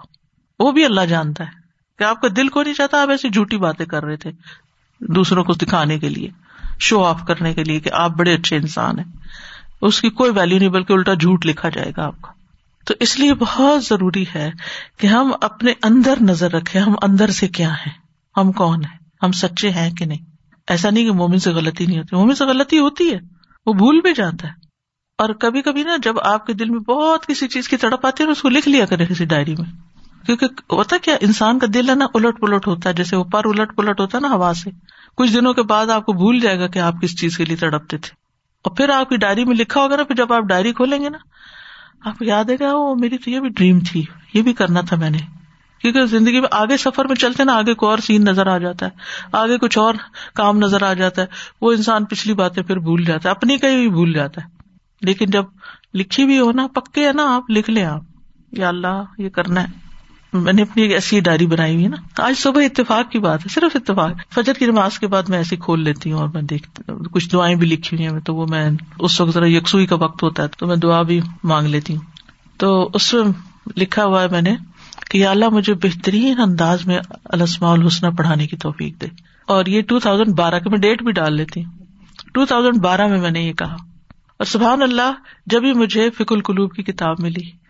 [0.59, 1.49] وہ بھی اللہ جانتا ہے
[1.99, 4.31] کہ آپ کا دل کو نہیں چاہتا، آپ ایسی جھوٹی باتیں کر رہے تھے
[4.99, 6.29] دوسروں کو دکھانے کے لیے۔
[6.83, 9.11] شو آف کرنے کے لیے کہ آپ بڑے اچھے انسان ہیں۔
[9.81, 12.31] اس کی کوئی ویلو نہیں بلکہ الٹا جھوٹ لکھا جائے گا آپ کا
[12.85, 14.51] تو اس لیے بہت ضروری ہے
[14.99, 17.91] کہ ہم اپنے اندر نظر رکھے ہم اندر سے کیا ہیں۔
[18.37, 20.25] ہم کون ہیں؟ ہم سچے ہیں کہ نہیں؟
[20.67, 23.19] ایسا نہیں کہ مومن سے غلطی نہیں ہوتی۔ مومن سے غلطی ہوتی ہے۔
[23.65, 24.53] وہ بھول بھی جاتا ہے۔
[25.17, 28.23] اور کبھی کبھی نا جب آپ کے دل میں بہت کسی چیز کی تڑپ آتی
[28.23, 29.92] ہے اس کو لکھ لیا کرے کسی ڈائری میں۔
[30.25, 33.75] کیونکہ ہوتا کیا انسان کا دل ہے نا الٹ پلٹ ہوتا ہے، جیسے اوپر الٹ
[33.75, 34.69] پلٹ ہوتا ہے نا ہوا سے۔
[35.17, 37.57] کچھ دنوں کے بعد آپ کو بھول جائے گا کہ آپ کس چیز کے لیے
[37.57, 38.09] تڑپتے تھے۔
[38.63, 41.09] اور پھر آپ کی ڈائری میں لکھا ہوگا نا، پھر جب آپ ڈائری کھولیں گے
[41.09, 41.17] نا،
[42.05, 44.81] آپ کو یاد ہے گا وہ میری تو یہ بھی ڈریم تھی، یہ بھی کرنا
[44.81, 45.17] تھا میں نے۔
[45.81, 48.85] کیونکہ زندگی میں آگے سفر میں چلتے نا، آگے کو اور سین نظر آ جاتا
[48.85, 48.91] ہے،
[49.31, 49.93] آگے کچھ اور
[50.33, 51.27] کام نظر آ جاتا ہے۔
[51.61, 54.47] وہ انسان پچھلی باتیں پھر بھول جاتا ہے، اپنی کہیں بھی بھول جاتا ہے۔
[55.01, 55.45] لیکن جب
[55.93, 58.01] لکھی بھی ہو نا، پکے ہے نا آپ، لکھ لیں آپ۔
[58.51, 59.82] یا اللہ، یہ کرنا ہے۔
[60.33, 63.53] میں نے اپنی ایک ایسی ڈائری بنائی ہوئی نا۔ آج صبح اتفاق کی بات ہے،
[63.53, 66.91] صرف اتفاق۔ فجر کی نماز کے بعد میں ایسی کھول لیتی ہوں اور میں دیکھتی
[66.91, 68.69] ہوں۔ کچھ دعائیں بھی لکھی ہوئی ہیں، تو وہ میں
[68.99, 72.01] اس وقت ذرا یکسوئی کا وقت ہوتا ہے، تو میں دعا بھی مانگ لیتی ہوں۔
[72.57, 73.23] تو اس میں
[73.77, 74.55] لکھا ہوا ہے میں نے
[75.09, 79.07] کہ اللہ مجھے بہترین انداز میں السماء الحسنہ پڑھانے کی توفیق دے۔
[79.47, 81.71] اور یہ ٹو تھاؤزینڈ بارہ کے میں ڈیٹ بھی ڈال لیتی ہوں۔
[82.33, 83.73] ٹو تھاؤزینڈ بارہ میں میں نے یہ کہا۔
[84.37, 85.13] اور سبحان اللہ،
[85.45, 87.62] جب بھی مجھے فک القلوب کی کتاب ملی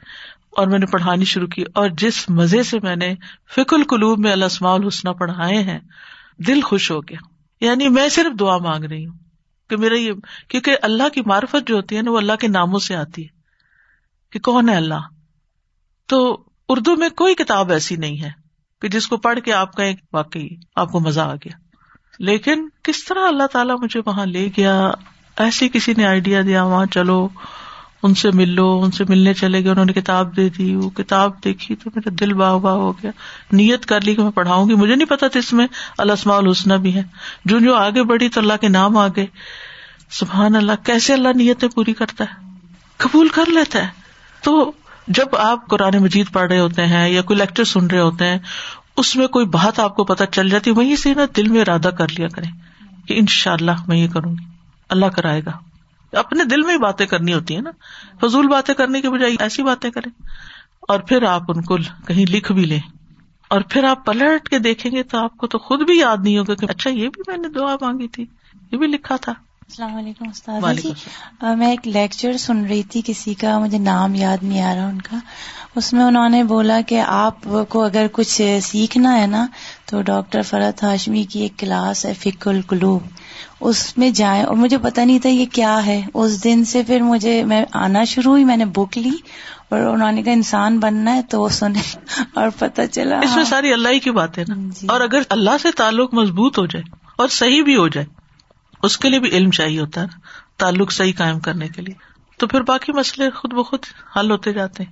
[0.58, 3.16] اور میں نے پڑھانی شروع کی اور جس مزے سے میں نے
[3.56, 5.80] فک القلوب میں السماء الحسنہ پڑھائے ہیں،
[6.38, 7.18] دل خوش ہو گیا۔
[7.66, 9.18] یعنی میں صرف دعا مانگ رہی ہوں
[9.70, 10.12] کہ میرا یہ،
[10.48, 13.28] کیونکہ اللہ کی معرفت جو ہوتی ہے نا، وہ اللہ کے ناموں سے آتی ہے
[14.32, 15.00] کہ کون ہے اللہ؟
[16.08, 18.32] تو اردو میں کوئی کتاب ایسی نہیں ہے
[18.82, 21.58] کہ جس کو پڑھ کے آپ کا ایک واقعی، آپ کو مزہ آ گیا۔
[22.20, 24.92] لیکن کس طرح اللہ تعالیٰ مجھے وہاں لے گیا؟
[25.38, 27.28] ایسی کسی نے آئیڈیا دیا، وہاں چلو۔
[28.04, 30.90] ان سے مل لو ان سے ملنے چلے گئے، انہوں نے کتاب دے دی، وہ
[30.90, 33.12] کتاب دیکھی تو میرا دل باہ باہ ہو گیا۔
[33.52, 36.82] نیت کر لی کہ میں پڑھاؤں گی۔ مجھے نہیں پتا تھا اس میں السما الحسن
[36.82, 37.04] بھی ہے
[37.46, 39.26] جو جو آگے بڑھی تو اللہ کے نام آگے۔
[40.12, 42.58] سبحان اللہ، کیسے اللہ نیتیں پوری کرتا ہے؟
[42.98, 43.88] قبول کر لیتا ہے۔
[44.44, 44.72] تو
[45.08, 48.40] جب آپ قرآن مجید پڑھ رہے ہوتے ہیں یا کوئی لیکچر سن رہے ہوتے ہیں،
[48.98, 51.92] اس میں کوئی بات آپ کو پتا چل جاتی وہیں سے نا دل میں ارادہ
[51.98, 52.52] کر لیا کریں
[53.08, 54.46] کہ ان شاء اللہ میں یہ کروں گی۔
[54.90, 55.73] اللہ کرائے گا۔
[56.18, 57.72] اپنے دل میں ہی باتیں کرنی ہوتی ہیں نا۔
[58.22, 60.12] فضول باتیں کرنے کے بجائے ایسی باتیں کریں۔
[60.88, 62.80] اور پھر آپ ان کو کہیں لکھ بھی لیں۔
[63.48, 66.38] اور پھر آپ پلٹ کے دیکھیں گے تو آپ کو تو خود بھی یاد نہیں
[66.38, 68.26] ہوگا کہ اچھا یہ بھی میں نے دعا مانگی تھی۔
[68.72, 69.34] یہ بھی لکھا تھا۔
[69.70, 70.92] السلام علیکم استاد جی۔
[71.58, 75.02] میں ایک لیکچر سن رہی تھی کسی کا مجھے نام یاد نہیں آ رہا ان
[75.02, 75.18] کا۔
[75.76, 79.48] اس میں انہوں نے بولا کہ آپ کو اگر کچھ سیکھنا ہے نا
[79.86, 83.02] تو ڈاکٹر فرحت ہاشمی کی ایک کلاس ہے فک القلوب۔
[83.60, 87.02] اس میں جائیں۔ اور مجھے پتا نہیں تھا یہ کیا ہے۔ اس دن سے پھر
[87.02, 89.12] مجھے میں آنا شروع ہوئی میں نے بک لی۔
[89.70, 91.82] اور انہوں نے کہا انسان بننا ہے تو وہ سنے۔
[92.34, 95.58] اور پتا چلا اس میں ساری اللہ کی بات ہے نا جی۔ اور اگر اللہ
[95.62, 96.84] سے تعلق مضبوط ہو جائے
[97.16, 98.23] اور صحیح بھی ہو جائے
[98.84, 100.08] اس کے لیے بھی علم چاہیے ہوتا ہے
[100.58, 101.96] تعلق صحیح قائم کرنے کے لیے۔
[102.38, 103.80] تو پھر باقی مسئلے خود بخود
[104.20, 104.92] حل ہوتے جاتے ہیں۔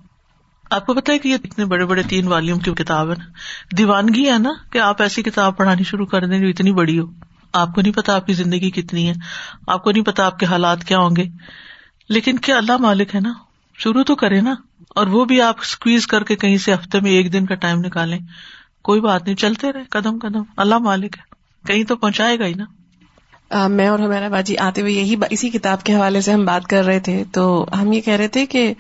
[0.72, 3.26] آپ کو پتا ہے کہ یہ اتنے بڑے بڑے تین والیوم کی کتاب ہے نا۔
[3.78, 7.06] دیوانگی ہے نا کہ آپ ایسی کتاب پڑھانی شروع کر دیں جو اتنی بڑی ہو۔
[7.54, 9.14] آپ کو نہیں پتا آپ کی زندگی کتنی ہے۔
[9.68, 11.26] آپ کو نہیں پتا آپ کے حالات کیا ہوں گے۔
[12.10, 13.34] لیکن کیا اللہ مالک ہے نا؟
[13.78, 14.56] شروع تو کرے نا۔
[14.96, 17.80] اور وہ بھی آپ اسکویز کر کے کہیں سے ہفتے میں ایک دن کا ٹائم
[17.80, 18.20] نکالیں۔
[18.82, 21.36] کوئی بات نہیں، چلتے رہے، قدم قدم۔ اللہ مالک ہے۔
[21.68, 22.66] کہیں تو پہنچائے گا ہی نا۔
[23.70, 26.86] میں اور ہمارا باجی آتے ہوئے یہی اسی کتاب کے حوالے سے ہم بات کر
[26.86, 28.74] رہے تھے۔ تو ہم یہ کہہ رہے تھے کہ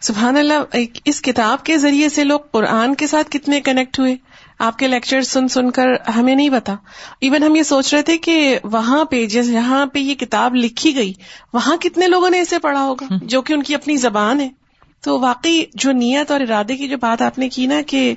[0.00, 4.16] سبحان اللہ اس کتاب کے ذریعے سے لوگ قرآن کے ساتھ کتنے کنیکٹ ہوئے؟
[4.58, 6.74] آپ کے لیکچر سن سن کر ہمیں نہیں پتا۔
[7.20, 11.12] ایون ہم یہ سوچ رہے تھے کہ وہاں پہ جہاں پہ یہ کتاب لکھی گئی
[11.52, 14.48] وہاں کتنے لوگوں نے اسے پڑھا ہوگا؟ جو کہ ان کی اپنی زبان ہے۔
[15.00, 18.14] تو واقعی جو نیت اور ارادے کی جو بات آپ نے کی نا کہ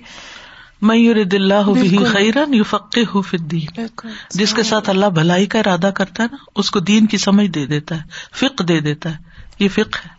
[0.81, 3.85] میور اللہ خیرن یو فقی ہو فدین
[4.29, 7.47] جس کے ساتھ اللہ بھلائی کا ارادہ کرتا ہے نا اس کو دین کی سمجھ
[7.47, 8.01] دے دیتا ہے
[8.33, 9.15] فک دے دیتا ہے۔
[9.59, 10.09] یہ فک ہے۔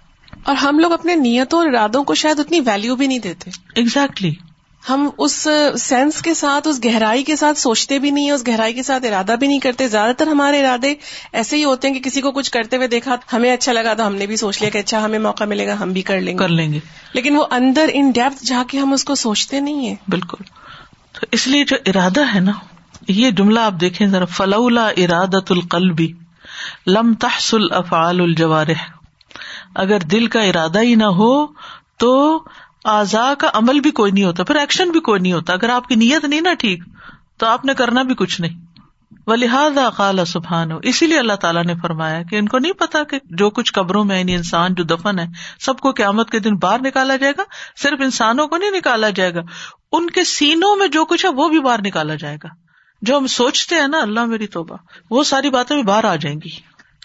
[0.42, 4.34] اور ہم لوگ اپنے نیتوں اور ارادوں کو شاید اتنی ویلو بھی نہیں دیتے۔ ایگزیکٹلی
[4.88, 8.82] ہم اس سینس کے ساتھ اس گہرائی کے ساتھ سوچتے بھی نہیں اس گہرائی کے
[8.82, 10.94] ساتھ ارادہ بھی نہیں کرتے۔ زیادہ تر ہمارے ارادے
[11.32, 14.06] ایسے ہی ہوتے ہیں کہ کسی کو کچھ کرتے ہوئے دیکھا ہمیں اچھا لگا تو
[14.06, 16.32] ہم نے بھی سوچ لیا کہ اچھا ہمیں موقع ملے گا ہم بھی کر لیں
[16.32, 16.78] گے۔ کر لیں گے۔
[17.12, 20.44] لیکن وہ اندر ان ڈیپتھ جا کے ہم اس کو سوچتے نہیں ہے بالکل۔
[21.12, 22.52] تو اس لیے جو ارادہ ہے نا
[23.08, 26.12] یہ جملہ آپ دیکھیں ذرا۔ فلولا ارادت القلبی
[26.86, 28.90] لم تحصل افعال الجوارح۔
[29.74, 31.46] اگر دل کا ارادہ ہی نہ ہو
[31.96, 32.40] تو
[32.84, 35.88] آزا کا عمل بھی کوئی نہیں ہوتا، پھر ایکشن بھی کوئی نہیں ہوتا۔ اگر آپ
[35.88, 36.82] کی نیت نہیں نا ٹھیک،
[37.38, 38.68] تو آپ نے کرنا بھی کچھ نہیں۔
[39.26, 42.72] و لہٰذا قال سبحان ہو اسی لیے اللہ تعالیٰ نے فرمایا کہ ان کو نہیں
[42.72, 45.26] پتا کہ جو کچھ قبروں میں یعنی انسان جو دفن ہے،
[45.60, 47.42] سب کو قیامت کے دن باہر نکالا جائے گا،
[47.76, 49.40] صرف انسانوں کو نہیں نکالا جائے گا،
[49.92, 52.48] ان کے سینوں میں جو کچھ ہے، وہ بھی باہر نکالا جائے گا۔
[53.02, 54.76] جو ہم سوچتے ہیں نا، اللہ میری توبہ،
[55.10, 56.50] وہ ساری باتیں بھی باہر آ جائیں گی۔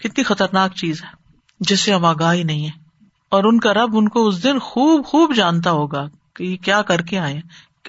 [0.02, 1.08] کتنی خطرناک چیز ہے،
[1.60, 2.83] جس سے ہم آگاہ ہی نہیں ہے
[3.34, 6.82] اور ان کا رب ان کو اس دن خوب خوب جانتا ہوگا کہ یہ کیا
[6.82, 7.40] کر کے آئے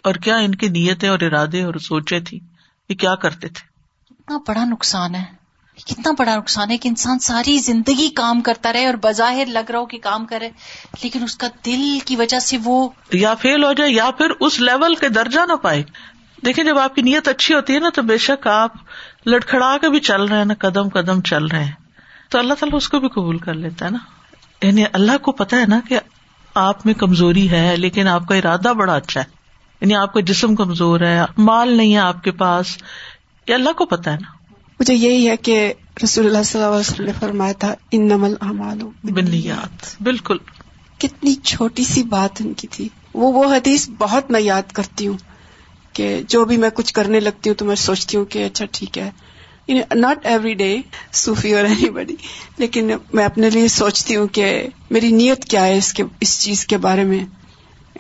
[0.04, 2.40] اور کیا ان کی نیتیں اور ارادے اور سوچے تھی
[2.90, 3.76] یہ کیا کرتے تھے۔
[4.14, 5.24] کتنا بڑا نقصان ہے۔
[5.86, 9.80] کتنا بڑا نقصان ہے کہ انسان ساری زندگی کام کرتا رہے اور بظاہر لگ رہا
[9.80, 10.50] ہو کہ کام کرے
[11.04, 14.60] لیکن اس کا دل کی وجہ سے وہ یا فیل ہو جائے یا پھر اس
[14.60, 15.84] لیول کے درجہ نہ پائے۔
[16.46, 18.72] دیکھیں جب آپ کی نیت اچھی ہوتی ہے نا تو بے شک آپ
[19.26, 21.72] لڑکھڑا کے بھی چل رہے ہیں نا قدم قدم چل رہے ہیں۔
[22.30, 23.98] تو اللہ تعالیٰ اس کو بھی قبول کر لیتا ہے نا۔
[24.64, 26.00] یعنی اللہ کو پتا ہے نا کہ
[26.54, 29.26] آپ میں کمزوری ہے لیکن آپ کا ارادہ بڑا اچھا ہے۔
[29.82, 32.78] یعنی آپ کا جسم کمزور ہے مال نہیں ہے آپ کے پاس۔
[33.48, 34.28] یہ اللہ کو پتا ہے نا۔
[34.80, 38.34] مجھے یہی ہے کہ رسول اللہ صلی اللہ علیہ وسلم نے فرمایا تھا ان نمل
[39.04, 40.38] بنیاد بالکل۔
[40.98, 45.18] کتنی چھوٹی سی بات ان کی تھی۔ وہ وہ حدیث بہت میں یاد کرتی ہوں
[45.94, 48.98] کہ جو بھی میں کچھ کرنے لگتی ہوں تو میں سوچتی ہوں کہ اچھا ٹھیک
[48.98, 49.12] ہے۔
[49.96, 50.82] ناٹ ایوری ڈے
[51.14, 52.16] صوفی اور اینی بڈی
[52.58, 56.66] لیکن میں اپنے لیے سوچتی ہوں کہ میری نیت کیا ہے اس کے اس چیز
[56.66, 57.26] کے بارے میں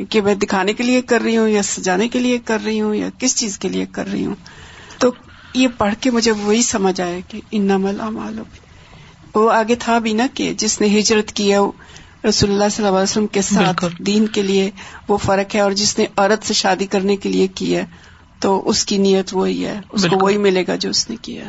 [0.10, 2.96] کہ میں دکھانے کے لیے کر رہی ہوں یا سجانے کے لیے کر رہی ہوں
[2.96, 4.36] یا کس چیز کے لیے کر رہی ہوں؟
[4.98, 5.12] تو
[5.54, 8.40] یہ پڑھ کے مجھے وہی سمجھ آیا کہ ان نمل امال
[9.36, 11.60] وہ آگے تھا بھی نا کہ جس نے ہجرت کیا
[12.30, 14.72] رسول اللہ صلی اللہ علیہ وسلم کے ساتھ دین کے لیے
[15.08, 17.82] وہ فرق ہے اور جس نے عورت سے شادی کرنے کے لیے کیا
[18.46, 21.46] تو اس کی نیت وہی ہے اس کو وہی ملے گا جو اس نے کیا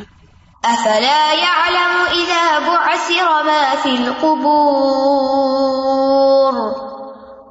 [0.63, 5.27] افلا يعلم اذا بعثر ما في القبور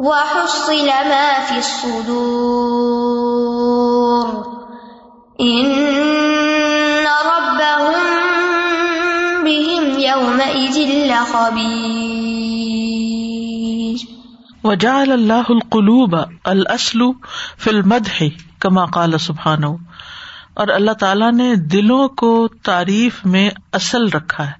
[0.06, 2.56] وحصل ما في الصدور
[5.40, 5.66] ان
[7.28, 8.08] ربهم
[9.44, 10.76] بهم يومئذ
[11.12, 12.36] لخبير
[14.64, 16.14] وجعل الله القلوب
[16.46, 17.00] الاصل
[17.58, 19.64] في المدح۔ کما قال سبحان
[20.54, 24.52] اور اللہ تعالیٰ نے دلوں کو تعریف میں اصل رکھا ہے۔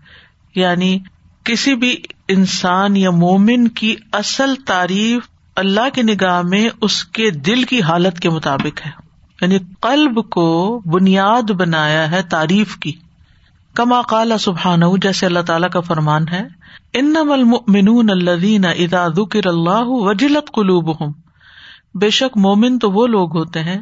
[0.54, 0.98] یعنی
[1.44, 1.96] کسی بھی
[2.28, 5.22] انسان یا مومن کی اصل تعریف
[5.56, 8.90] اللہ کی نگاہ میں اس کے دل کی حالت کے مطابق ہے۔
[9.42, 12.92] یعنی قلب کو بنیاد بنایا ہے تعریف کی۔
[13.74, 16.42] کما قال سبحان جیسے اللہ تعالیٰ کا فرمان ہے
[16.92, 21.25] ان المؤمنون الذین اذا ذکر اللہ وجلت قلوبهم
[22.00, 23.80] بے شک مومن تو وہ لوگ ہوتے ہیں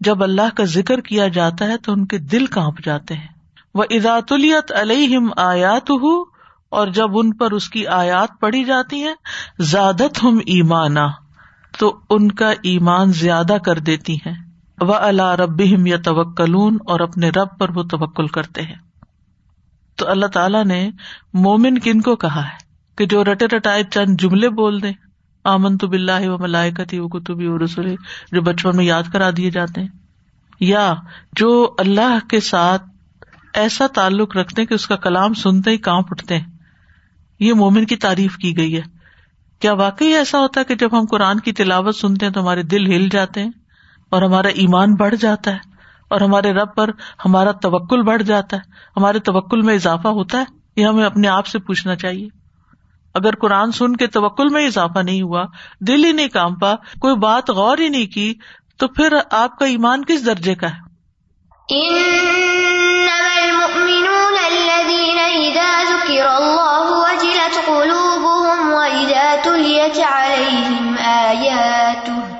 [0.00, 3.28] جب اللہ کا ذکر کیا جاتا ہے تو ان کے دل کانپ جاتے ہیں۔
[3.74, 6.20] وہ اضاطلیت علیہم آیات ہو
[6.68, 9.14] اور جب ان پر اس کی آیات پڑھی جاتی ہیں
[9.58, 11.06] زیادت ہم ایمانا،
[11.78, 14.34] تو ان کا ایمان زیادہ کر دیتی ہیں۔
[14.80, 18.76] وہ اللہ رب یا توکلون اور اپنے رب پر وہ توکل کرتے ہیں۔
[19.96, 20.90] تو اللہ تعالیٰ نے
[21.34, 24.92] مومن کن کو کہا ہے کہ جو رٹے رٹائے چند جملے بول دیں
[25.44, 27.94] آمن تو بلّہ و ملائکتی وہ کتبی و رسول
[28.32, 29.88] جو بچپن میں یاد کرا دیے جاتے ہیں۔
[30.60, 30.94] یا
[31.32, 32.82] جو اللہ کے ساتھ
[33.54, 36.46] ایسا تعلق رکھتے ہیں کہ اس کا کلام سنتے ہی کانپ اٹھتے ہیں۔
[37.40, 38.82] یہ مومن کی تعریف کی گئی ہے۔
[39.58, 42.62] کیا واقعی ایسا ہوتا ہے کہ جب ہم قرآن کی تلاوت سنتے ہیں تو ہمارے
[42.62, 43.50] دل ہل جاتے ہیں
[44.10, 45.58] اور ہمارا ایمان بڑھ جاتا ہے
[46.08, 46.90] اور ہمارے رب پر
[47.24, 48.62] ہمارا توکل بڑھ جاتا ہے۔
[48.96, 50.44] ہمارے توکل میں اضافہ ہوتا ہے۔
[50.76, 52.39] یہ ہمیں اپنے آپ سے پوچھنا چاہیے۔
[53.14, 55.44] اگر قرآن سن کے توکل میں اضافہ نہیں ہوا،
[55.80, 58.34] دل ہی نہیں کام پا کوئی بات غور ہی نہیں کی،
[58.78, 60.90] تو پھر آپ کا ایمان کس درجے کا ہے؟
[66.10, 72.30] ذكر الله وجلت قلوبهم وإذا تليت عليهم آياته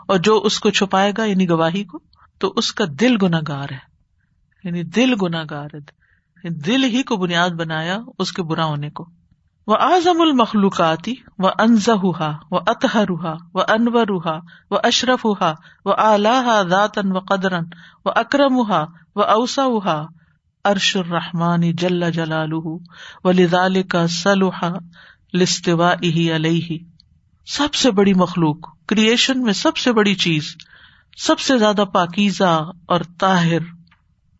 [0.07, 1.99] اور جو اس کو چھپائے گا یعنی گواہی کو،
[2.39, 3.77] تو اس کا دل گناگار ہے۔
[4.63, 6.05] یعنی دل گناگار ہے۔
[6.49, 9.05] دل ہی کو بنیاد بنایا اس کے برا ہونے کو۔
[9.67, 12.05] وہ اعظم المخلوقاتی و انزہ
[12.51, 14.09] و اطہرا و انور
[14.71, 17.63] و اشرف و اعلیٰ ذاتن و قدرن
[18.05, 18.57] و اکرم
[19.15, 20.03] و اوسا
[20.65, 22.79] ارش الرحمانی جل جلال و
[23.23, 24.69] لال کا سلوحا
[25.33, 26.77] لستوا علیہ
[27.45, 30.55] سب سے بڑی مخلوق کریشن میں سب سے بڑی چیز،
[31.17, 33.59] سب سے زیادہ پاکیزہ اور طاہر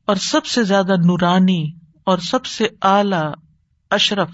[0.05, 1.71] اور سب سے زیادہ نورانی
[2.03, 3.31] اور سب سے اعلی
[3.89, 4.29] اشرف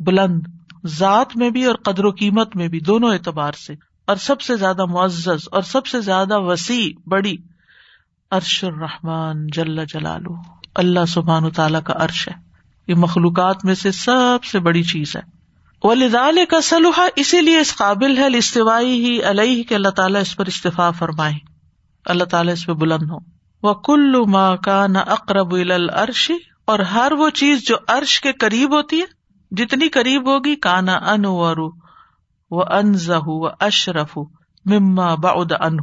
[0.00, 0.40] بلند
[0.86, 4.56] ذات میں بھی اور قدر و قیمت میں بھی دونوں اعتبار سے اور سب سے
[4.56, 7.36] زیادہ معزز اور سب سے زیادہ وسیع بڑی
[8.30, 10.34] ارش الرحمان جل جلالو
[10.74, 12.40] اللہ سبحان تعالیٰ کا عرش ہے۔
[12.86, 15.20] یہ مخلوقات میں سے سب سے بڑی چیز ہے۔
[15.84, 15.94] وہ
[16.50, 20.46] کا سلوحا اسی لیے اس قابل ہے استفاعی ہی علیہ کہ اللہ تعالیٰ اس پر
[20.46, 21.34] استفاع فرمائے۔
[22.04, 23.18] اللہ تعالیٰ اس پہ بلند ہو۔
[23.62, 26.30] وہ کلو ماں کا نہ اقرب العرش،
[26.64, 29.19] اور ہر وہ چیز جو عرش کے قریب ہوتی ہے
[29.50, 31.54] جتنی قریب ہوگی کانا ان و
[32.50, 34.18] انز و اشرف
[34.64, 35.76] مما بعد ان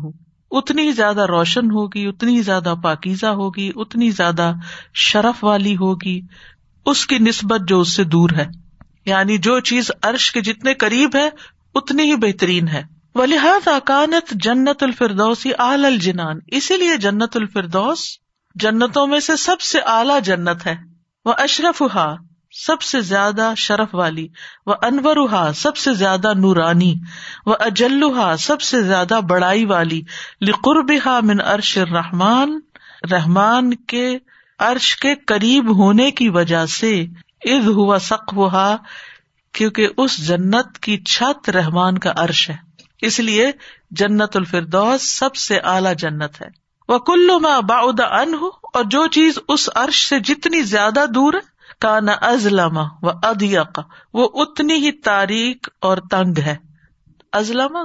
[0.51, 4.51] اتنی ہی زیادہ روشن ہوگی، اتنی ہی زیادہ پاکیزہ ہوگی، اتنی زیادہ
[4.93, 6.21] شرف والی ہوگی،
[6.85, 8.47] اس کی نسبت جو اس سے دور ہے۔
[9.05, 11.29] یعنی جو چیز عرش کے جتنے قریب ہے،
[11.75, 12.83] اتنی ہی بہترین ہے۔
[13.15, 17.99] ولحاظ اکانت جنت الفردوسی اعلی الجنان۔ اسی لیے جنت الفردوس
[18.55, 20.75] جنتوں میں سے سب سے اعلی جنت ہے۔
[21.25, 22.15] وہ اشرف ہا
[22.65, 24.27] سب سے زیادہ شرف والی
[24.65, 26.95] وہ انورا سب سے زیادہ نورانی
[27.45, 30.01] وہ اجلوہا سب سے زیادہ بڑائی والی
[30.41, 30.91] لقرب
[31.23, 32.59] من عرش رحمان
[33.11, 34.17] رحمان کے
[34.59, 37.05] عرش کے قریب ہونے کی وجہ سے
[37.45, 38.77] اد ہوا سق ہوا
[39.53, 42.55] کیونکہ اس جنت کی چھت رحمان کا عرش ہے۔
[43.01, 43.51] اس لیے
[43.91, 46.47] جنت الفردوس سب سے اعلی جنت ہے۔
[46.89, 48.33] وہ کلو میں باؤد ان
[48.73, 53.79] اور جو چیز اس عرش سے جتنی زیادہ دور ہے کا نہ ازلم و ادیق
[54.13, 56.55] وہ اتنی ہی تاریخ اور تنگ ہے۔
[57.31, 57.77] ازلم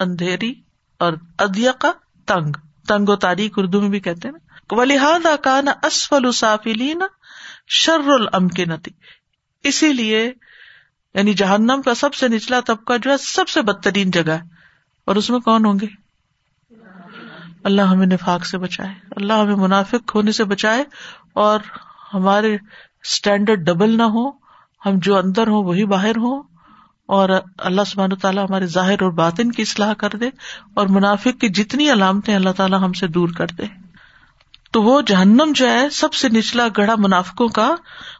[0.00, 0.54] اندھیری
[0.98, 1.90] اور ادیقا
[2.26, 2.52] تنگ۔
[2.88, 7.02] تنگ و تاریخ اردو میں بھی کہتے ہیں ولیحد کا نہ اسفل سافلین
[7.68, 8.90] شر المکنتی
[9.62, 10.32] اسی لیے
[11.14, 14.40] یعنی جہنم کا سب سے نچلا طبقہ جو ہے، سب سے بدترین جگہ ہے۔
[15.04, 15.86] اور اس میں کون ہوں گے؟
[17.64, 20.84] اللہ ہمیں نفاق سے بچائے، اللہ ہمیں منافق ہونے سے بچائے
[21.32, 21.60] اور
[22.14, 22.56] ہمارے
[23.04, 24.30] اسٹینڈرڈ ڈبل نہ ہو،
[24.86, 26.42] ہم جو اندر ہوں وہی باہر ہوں،
[27.06, 30.28] اور اللہ سبحانہ تعالیٰ ہمارے ظاہر اور باطن کی اصلاح کر دے،
[30.74, 33.64] اور منافق کی جتنی علامتیں اللہ تعالیٰ ہم سے دور کر دے۔
[34.72, 37.74] تو وہ جہنم جو ہے، سب سے نچلا گڑھا منافقوں کا،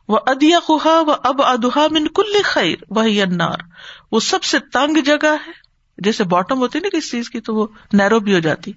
[0.09, 3.59] وہ ادیا خوہا و اب ادہا من کل خیر وہی انار
[4.13, 5.53] وہ سب سے تنگ جگہ ہے۔
[5.99, 8.73] جیسے باٹم ہوتی نا کسی چیز کی، تو وہ نیرو بھی ہو جاتی۔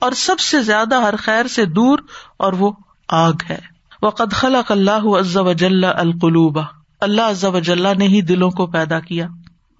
[0.00, 1.98] اور سب سے زیادہ ہر خیر سے دور،
[2.36, 2.72] اور وہ
[3.08, 3.73] آگ ہے۔
[4.04, 6.60] وقد خلق اللہ عز وجل القلوب۔
[7.00, 9.26] اللہ عز وجل نے ہی دلوں کو پیدا کیا۔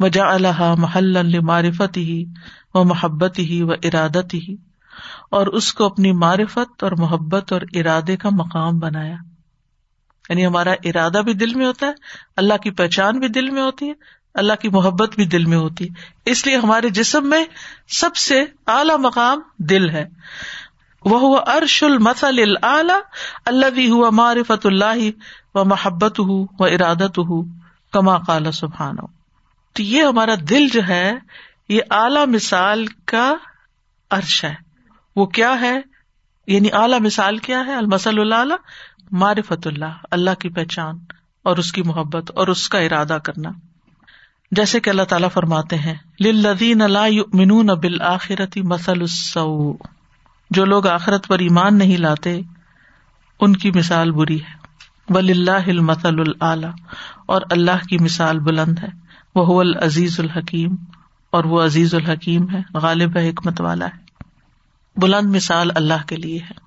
[0.00, 2.24] وجا اللہ محل معرفت ہی
[2.74, 4.56] و محبت ہی و ارادت ہی
[5.30, 9.16] اور اس کو اپنی معرفت اور محبت اور ارادے کا مقام بنایا۔
[10.28, 11.92] یعنی ہمارا ارادہ بھی دل میں ہوتا ہے،
[12.36, 13.94] اللہ کی پہچان بھی دل میں ہوتی ہے،
[14.34, 15.90] اللہ کی محبت بھی دل میں ہوتی ہے۔
[16.30, 17.44] اس لیے ہمارے جسم میں
[17.88, 20.08] سب سے اعلی مقام دل ہے۔
[21.04, 25.10] وہ ارش المسل اللہ بھی ہوا معرفت اللہ
[25.54, 27.42] و محبت ہُو و ارادت ہُو
[27.92, 28.96] کما کالا سبحان
[29.72, 31.12] تو یہ ہمارا دل جو ہے،
[31.68, 33.34] یہ اعلی مثال کا
[34.10, 34.54] عرش ہے۔
[35.16, 35.80] وہ کیا ہے؟
[36.46, 38.54] یعنی اعلی مثال کیا ہے؟ المسل اللہ
[39.10, 40.98] معرفت اللہ اللہ کی پہچان
[41.42, 43.50] اور اس کی محبت اور اس کا ارادہ کرنا۔
[44.50, 49.72] جیسے کہ اللہ تعالیٰ فرماتے ہیں لدین اللہ من بالآخرتی مسل السو
[50.50, 52.40] جو لوگ آخرت پر ایمان نہیں لاتے،
[53.40, 54.64] ان کی مثال بری ہے۔
[55.08, 56.66] ولی اللہ المسل العلی
[57.26, 58.88] اور اللہ کی مثال بلند ہے۔
[59.34, 60.76] وہ العزیز الحکیم
[61.30, 64.04] اور وہ عزیز الحکیم ہے، غالب ہے، حکمت والا ہے۔
[64.96, 66.64] بلند مثال اللہ کے لیے ہے۔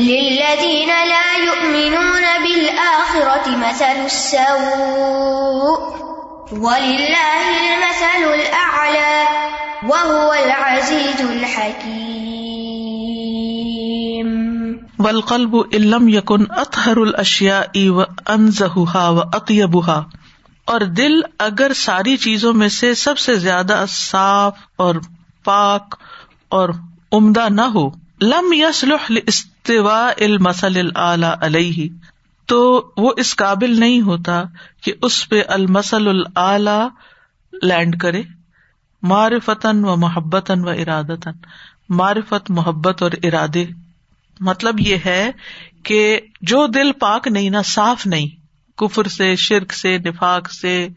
[0.00, 4.44] للذین لا يؤمنون بالآخرة مثل السوء۔
[6.50, 9.26] وَلِلَّهِ الْمَثَلُ الْأَعْلَى۔
[9.82, 12.33] وَهُوَ الْعَزِيزُ الْحَكِيمُ۔
[15.04, 20.04] والقلب علم یقن اطہر الاشیا و انزہا و اطیبہا
[20.64, 24.94] اور دل اگر ساری چیزوں میں سے سب سے زیادہ صاف اور
[25.44, 25.94] پاک
[26.48, 26.68] اور
[27.12, 27.90] عمدہ نہ ہو،
[28.20, 31.88] لم یسلح استوا المسل العلی علیہ۔
[32.46, 34.42] تو وہ اس قابل نہیں ہوتا
[34.82, 36.88] کہ اس پہ المسل العلی
[37.62, 38.22] لینڈ کرے۔
[39.02, 41.32] معرفتن و محبتن و ارادتن
[41.88, 43.66] معرفت، محبت اور ارادے۔
[44.40, 45.30] مطلب یہ ہے
[45.82, 48.26] کہ جو دل پاک نہیں نا صاف نہیں،
[48.78, 50.88] کفر سے، شرک سے، نفاق سے،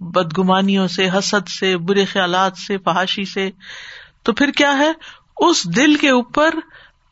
[0.00, 3.50] بدگمانیوں سے، حسد سے، برے خیالات سے، فحاشی سے،
[4.22, 4.92] تو پھر کیا ہے؟
[5.36, 6.54] اس دل کے اوپر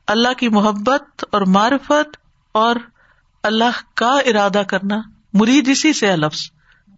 [0.07, 2.17] اللہ کی محبت اور معرفت
[2.53, 2.77] اور
[3.43, 4.97] اللہ کا ارادہ کرنا
[5.33, 6.51] مرید اسی سے لفظ۔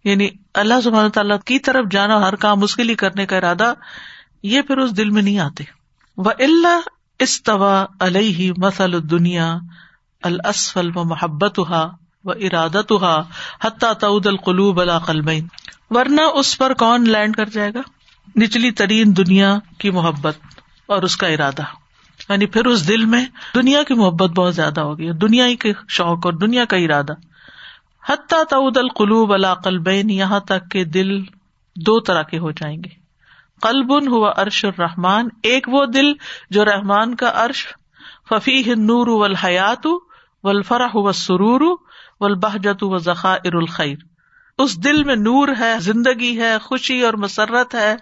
[0.03, 3.73] یعنی اللہ سبحانہ تعالیٰ کی طرف جانا ہر کام اس کے لیے کرنے کا ارادہ،
[4.43, 5.63] یہ پھر اس دل میں نہیں آتے۔
[6.17, 6.79] وہ اللہ
[7.19, 9.57] استوا علیہ مسل دنیا
[10.23, 12.91] الاسفل و محبت و ارادت
[13.61, 15.47] حتیٰ تعود القلوب قلبین
[15.89, 17.81] ورنہ اس پر کون لینڈ کر جائے گا؟
[18.35, 20.37] نچلی ترین دنیا کی محبت
[20.85, 21.63] اور اس کا ارادہ.
[22.29, 26.33] یعنی پھر اس دل میں دنیا کی محبت بہت زیادہ ہوگی، دنیا کے شوق اور
[26.33, 27.13] دنیا کا ارادہ.
[28.09, 31.19] حتیٰ تعود القلوب قلبین یہاں تک کہ دل
[31.75, 32.98] دو طرح کے ہو جائیں گے.
[33.61, 36.13] قلبن ہوا ارش الرحمان ایک وہ دل
[36.49, 37.67] جو رحمان کا عرش
[38.29, 39.85] ففی نور و الحیات
[40.43, 41.61] و الفرح و سرور
[42.19, 43.95] و البہجت و ذخائر الخیر۔
[44.57, 47.95] اس دل میں نور ہے، زندگی ہے، خوشی اور مسرت ہے،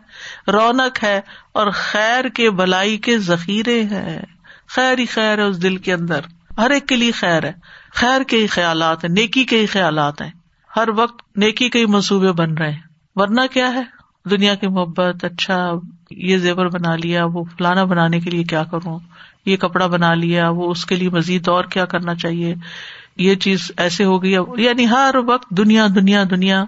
[0.51, 4.24] رونق ہے اور خیر کے بلائی کے ذخیرے ہے۔
[4.68, 6.20] خیر ہی خیر ہے اس دل کے اندر۔
[6.58, 7.53] ہر ایک کے لیے خیر ہے۔
[7.93, 10.32] خیر کے ہی خیالات ہیں، نیکی کے ہی خیالات ہیں۔
[10.76, 12.80] ہر وقت نیکی کے ہی منصوبے بن رہے ہیں۔
[13.16, 13.97] ورنہ کیا ہے؟
[14.30, 15.71] دنیا کی محبت اچھا
[16.11, 18.99] یہ زیور بنا لیا، وہ فلانا بنانے کے لیے کیا کروں؟
[19.45, 22.55] یہ کپڑا بنا لیا، وہ اس کے لیے مزید اور کیا کرنا چاہیے؟
[23.17, 26.63] یہ چیز ایسے ہو گئی یعنی ہر وقت دنیا دنیا دنیا،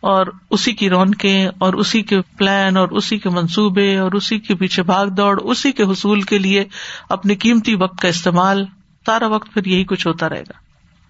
[0.00, 4.54] اور اسی کی رونقیں، اور اسی کے پلان، اور اسی کے منصوبے، اور اسی کے
[4.54, 6.64] پیچھے بھاگ دوڑ، اسی کے حصول کے لیے
[7.08, 8.64] اپنے قیمتی وقت کا استعمال،
[9.06, 10.60] سارا وقت پھر یہی کچھ ہوتا رہے گا۔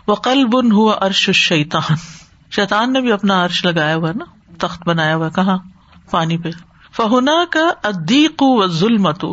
[0.08, 1.96] وہ کل بن ہوا ارش شیتان
[2.50, 4.24] شیتان نے بھی اپنا عرش لگایا ہوا نا؟
[4.58, 5.58] تخت بنایا ہوا کہاں؟
[6.12, 6.50] پانی پہ۔
[6.96, 9.24] فہنا کا ادیق و ظلمت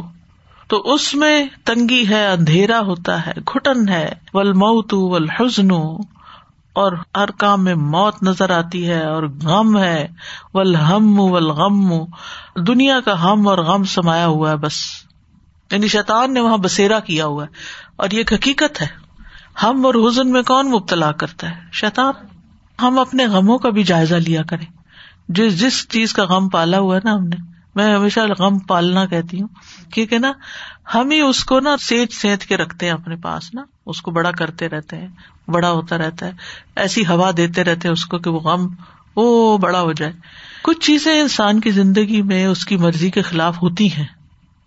[0.67, 5.71] تو اس میں تنگی ہے، اندھیرا ہوتا ہے گٹن ہے۔ ول موت ول حزن
[6.73, 10.07] اور ہر کام میں موت نظر آتی ہے اور غم ہے۔
[10.53, 11.89] ول ہم غم
[12.67, 14.73] دنیا کا ہم اور غم سمایا ہوا ہے بس۔
[15.71, 17.49] یعنی شیطان نے وہاں بسیرا کیا ہوا ہے۔
[17.95, 18.87] اور یہ حقیقت ہے۔
[19.63, 22.13] ہم اور حزن میں کون مبتلا کرتا ہے؟ شیطان۔
[22.81, 24.78] ہم اپنے غموں کا بھی جائزہ لیا کریں۔
[25.29, 27.35] جس جس چیز کا غم پالا ہوا ہے نا ہم نے،
[27.75, 29.47] میں ہمیشہ غم پالنا کہتی ہوں،
[29.93, 30.31] کیونکہ نا
[30.93, 34.11] ہم ہی اس کو نا سیچ سینت کے رکھتے ہیں اپنے پاس نا، اس کو
[34.11, 35.07] بڑا کرتے رہتے ہیں،
[35.47, 36.31] بڑا ہوتا رہتا ہے،
[36.75, 38.67] ایسی ہوا دیتے رہتے ہیں اس کو کہ وہ غم
[39.13, 40.11] او بڑا ہو جائے۔
[40.63, 44.05] کچھ چیزیں انسان کی زندگی میں اس کی مرضی کے خلاف ہوتی ہیں،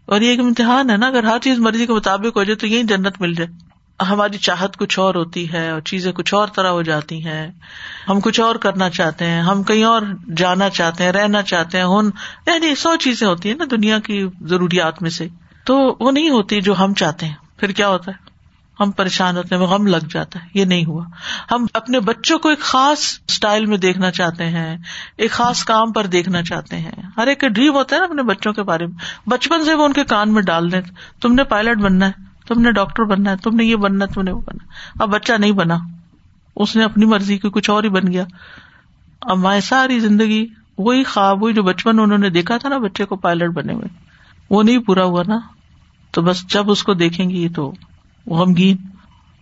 [0.09, 2.67] اور یہ ایک امتحان ہے نا، اگر ہر چیز مرضی کے مطابق ہو جائے تو
[2.67, 3.51] یہی جنت مل جائے۔
[4.03, 7.51] ہماری چاہت کچھ اور ہوتی ہے اور چیزیں کچھ اور طرح ہو جاتی ہیں۔
[8.09, 10.03] ہم کچھ اور کرنا چاہتے ہیں، ہم کہیں اور
[10.37, 12.11] جانا چاہتے ہیں، رہنا چاہتے ہیں، ہن
[12.47, 15.29] یعنی سو چیزیں ہوتی ہیں نا دنیا کی ضروریات میں سے۔
[15.65, 18.33] تو وہ نہیں ہوتی جو ہم چاہتے ہیں۔ پھر کیا ہوتا ہے؟
[18.81, 21.05] ہم پریشان ہوتے ہیں غم لگ جاتا ہے۔ یہ نہیں ہوا۔
[21.51, 24.77] ہم اپنے بچوں کو ایک خاص اسٹائل میں دیکھنا چاہتے ہیں،
[25.17, 28.53] ایک خاص کام پر دیکھنا چاہتے ہیں۔ ہر ایک ڈریم ہوتا ہے نا اپنے بچوں
[28.53, 30.81] کے بارے میں۔ بچپن سے وہ ان کے کان میں ڈال دیں،
[31.21, 34.15] تم نے پائلٹ بننا ہے۔ تم نے ڈاکٹر بننا ہے، تم نے یہ بننا ہے،
[34.15, 34.65] تم نے وہ بننا
[35.03, 35.79] اب بچہ نہیں بنا۔
[36.57, 38.25] اس نے اپنی مرضی کی کچھ اور ہی بن گیا۔
[39.21, 40.47] اب مائیں ساری زندگی
[40.79, 43.89] وہی خواب ہوئی جو بچپن انہوں نے دیکھا تھا نا بچے کو پائلٹ بنے ہوئے
[44.51, 45.39] وہ نہیں پورا ہوا نا۔
[46.11, 47.73] تو بس جب اس کو دیکھیں گی تو
[48.27, 48.77] غمگین۔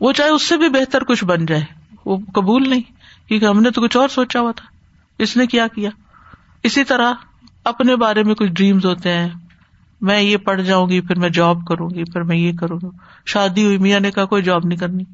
[0.00, 1.62] وہ چاہے اس سے بھی بہتر کچھ بن جائے،
[2.06, 2.82] وہ قبول نہیں،
[3.28, 4.66] کیونکہ ہم نے تو کچھ اور سوچا ہوا تھا۔
[5.18, 5.90] اس نے کیا کیا؟
[6.62, 7.12] اسی طرح
[7.64, 9.28] اپنے بارے میں کچھ ڈریمز ہوتے ہیں۔
[10.00, 12.88] میں یہ پڑھ جاؤں گی، پھر میں جاب کروں گی، پھر میں یہ کروں گی۔
[13.26, 15.04] شادی ہوئی، میاں نے کہا کوئی جاب نہیں کرنی۔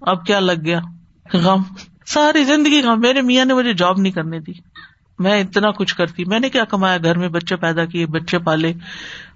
[0.00, 0.80] اب کیا لگ گیا؟
[1.34, 1.62] غم۔
[2.06, 4.52] ساری زندگی غم۔ میرے میاں نے مجھے جاب نہیں کرنے دی۔
[5.18, 8.72] میں اتنا کچھ کرتی۔ میں نے کیا کمایا؟ گھر میں بچے پیدا کیے، بچے پالے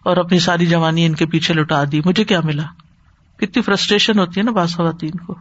[0.04, 2.62] اور اپنی ساری جوانی ان کے پیچھے لٹا دی۔ مجھے کیا ملا؟
[3.36, 5.34] کتنی فرسٹریشن ہوتی ہے نا بعض خواتین کو۔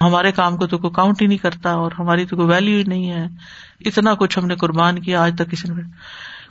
[0.00, 2.82] ہمارے کام کو تو کوئی کاؤنٹ ہی نہیں کرتا اور ہماری تو کوئی ویلو ہی
[2.86, 3.26] نہیں ہے۔
[3.80, 5.82] اتنا کچھ ہم نے قربان کیا، آج تک کسی نے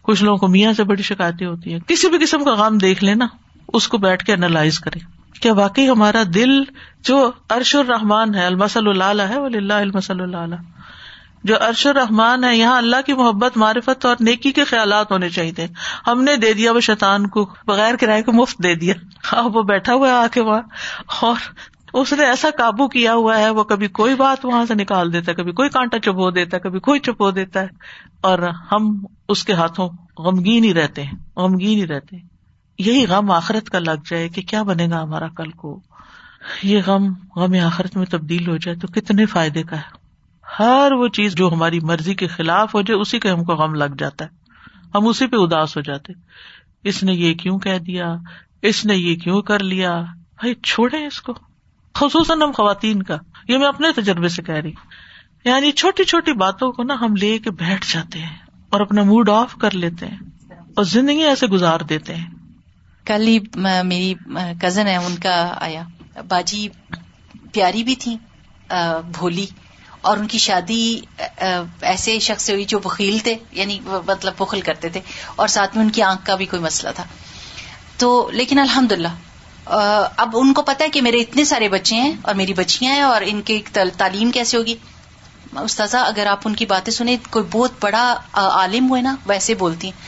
[0.01, 3.03] کچھ لوگوں کو میاں سے بڑی شکایتیں ہوتی ہیں۔ کسی بھی قسم کا غم دیکھ
[3.03, 3.27] لینا،
[3.73, 4.99] اس کو بیٹھ کے انالائز کرے
[5.41, 6.63] کیا واقعی ہمارا دل
[7.03, 9.35] جو ارش الرحمان ہے المسل اللہ ہے
[9.73, 10.55] المسل اللہ
[11.43, 15.67] جو ارش رحمان ہے، یہاں اللہ کی محبت، معرفت اور نیکی کے خیالات ہونے چاہیے
[16.07, 18.93] ہم نے دے دیا، وہ شیطان کو بغیر کرائے کو مفت دے دیا۔
[19.31, 20.61] اب وہ بیٹھا ہوا ہے آ کے وہاں
[21.21, 21.35] اور
[21.93, 25.31] اس نے ایسا قابو کیا ہوا ہے، وہ کبھی کوئی بات وہاں سے نکال دیتا
[25.31, 27.67] ہے، کبھی کوئی کانٹا چپو دیتا ہے، کبھی کوئی چپو دیتا ہے۔
[28.21, 28.39] اور
[28.71, 32.27] ہم اس کے ہاتھوں غمگین ہی رہتے ہیں، غمگین ہی رہتے ہیں۔
[32.79, 35.81] یہی غم آخرت کا لگ جائے کہ کیا بنے گا ہمارا کل کو۔
[36.63, 40.01] یہ غم غم آخرت میں تبدیل ہو جائے تو کتنے فائدے کا ہے۔
[40.59, 43.73] ہر وہ چیز جو ہماری مرضی کے خلاف ہو جائے، اسی کا ہم کو غم
[43.73, 44.29] لگ جاتا ہے۔
[44.95, 46.13] ہم اسی پہ اداس ہو جاتے
[46.83, 48.15] اس نے یہ کیوں کہہ دیا؟
[48.61, 50.01] اس نے یہ کیوں کر لیا؟
[50.39, 51.33] بھائی چھوڑے اس کو۔
[51.95, 53.17] خصوصاً ہم خواتین کا،
[53.47, 54.71] یہ میں اپنے تجربے سے کہہ رہی
[55.45, 58.37] یعنی چھوٹی چھوٹی باتوں کو نا ہم لے کے بیٹھ جاتے ہیں
[58.69, 60.17] اور اپنا موڈ آف کر لیتے ہیں
[60.75, 62.25] اور زندگی ایسے گزار دیتے ہیں۔
[63.05, 63.39] کل ہی
[63.83, 64.13] میری
[64.61, 65.83] کزن ہے ان کا آیا۔
[66.27, 66.67] باجی
[67.51, 68.17] پیاری بھی تھی
[69.17, 69.45] بھولی۔
[70.01, 70.99] اور ان کی شادی
[71.81, 75.01] ایسے شخص سے ہوئی جو بخیل تھے یعنی مطلب بخل کرتے تھے۔
[75.35, 77.03] اور ساتھ میں ان کی آنکھ کا بھی کوئی مسئلہ تھا۔
[77.97, 79.07] تو لیکن الحمد للہ
[80.17, 83.01] اب ان کو پتا ہے کہ میرے اتنے سارے بچے ہیں اور میری بچیاں ہیں
[83.01, 83.61] اور ان کی
[83.97, 84.75] تعلیم کیسے ہوگی؟
[85.61, 89.87] استاذہ، اگر آپ ان کی باتیں سنیں، کوئی بہت بڑا عالم ہوئے نا، ویسے بولتی
[89.87, 90.01] ہیں۔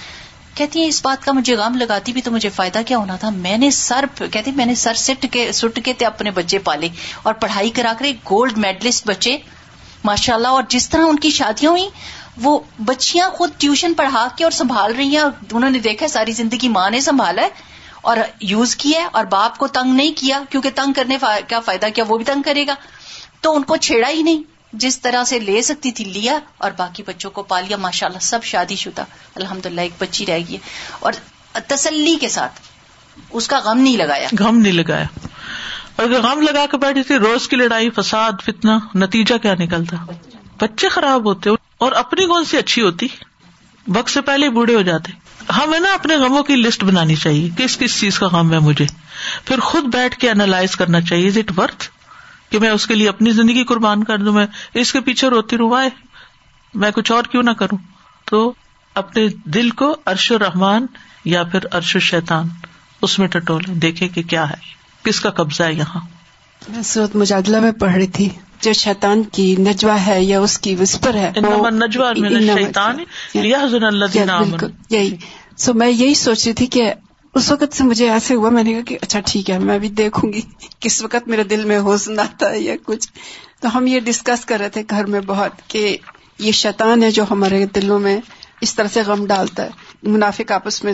[0.58, 3.30] کہتی ہیں، اس بات کا مجھے غم لگاتی بھی تو مجھے فائدہ کیا ہونا تھا؟
[3.30, 6.90] میں نے سر کہتی میں نے سر سٹ کے سٹ کے تھے اپنے بچے پالے
[7.24, 9.38] اور پڑھائی کرا کر گولڈ میڈلسٹ بچے۔
[10.04, 11.90] ماشاء اللہ اور جس طرح ان کی شادیاں ہوئی
[12.42, 16.32] وہ بچیاں خود ٹیوشن پڑھا کے اور سنبھال رہی ہیں اور انہوں نے دیکھا ساری
[16.32, 17.73] زندگی ماں نے سنبھالا ہے۔
[18.04, 21.86] اور یوز کیا ہے اور باپ کو تنگ نہیں کیا کیونکہ تنگ کرنے کا فائدہ
[21.96, 22.76] کیا وہ بھی تنگ کرے گا۔
[23.42, 24.44] تو ان کو چھیڑا ہی نہیں۔
[24.74, 28.44] جس طرح سے لے سکتی تھی لیا اور باقی بچوں کو پالیا ماشاء اللہ سب
[28.44, 29.04] شادی شدہ۔
[29.36, 30.58] الحمد للہ ایک بچی رہ گئی
[31.00, 31.14] اور
[31.68, 32.60] تسلی کے ساتھ
[33.32, 35.06] اس کا غم نہیں لگایا۔ غم نہیں لگایا۔
[35.96, 39.98] اور اگر غم لگا کے بیٹھی تھی روز کی لڑائی، فساد فتنا نتیجہ کیا نکلتا؟
[40.60, 43.08] بچے خراب ہوتے اور اپنی کون سی اچھی ہوتی۔
[43.88, 47.50] وقت سے پہلے بوڑھے ہو جاتے۔ ہاں، ہمیں نا اپنے غموں کی لسٹ بنانی چاہیے
[47.58, 48.86] کس کس چیز کا غم ہے مجھے۔
[49.46, 51.90] پھر خود بیٹھ کے اینالائز کرنا چاہیے از اٹ ورتھ
[52.50, 55.58] کہ میں اس کے لیے اپنی زندگی قربان کر دوں، میں اس کے پیچھے روتی
[55.58, 55.90] رہوں
[56.74, 57.78] میں کچھ اور کیوں نہ کروں؟
[58.26, 58.54] تو
[58.96, 60.86] اپنے دل کو ارش و رحمان
[61.26, 62.48] یا پھر ارش و شیتان
[63.02, 64.56] اس میں ٹٹولے دیکھے کہ کیا ہے،
[65.04, 66.02] کس کا قبضہ ہے یہاں۔
[66.70, 68.30] میں صورت مجادلہ میں پڑھ رہی تھی۔
[68.64, 71.32] جو شیطان کی نجوا ہے یا اس کی وسپر ہے
[74.90, 75.16] یہی.
[75.58, 76.94] سو میں یہی سوچ رہی تھی کہ
[77.36, 79.90] اس وقت سے مجھے ایسے ہوا میں نے کہا کہ اچھا ٹھیک ہے میں بھی
[79.90, 80.42] دیکھوں گی
[80.80, 83.10] کس وقت میرے دل میں حوصلہ آتا ہے یا کچھ۔
[83.62, 85.98] تو ہم یہ ڈسکس کر رہے تھے گھر میں بہت کہ
[86.40, 88.20] یہ شیطان ہے جو ہمارے دلوں میں
[88.62, 89.70] اس طرح سے غم ڈالتا ہے۔
[90.04, 90.94] منافق آپس میں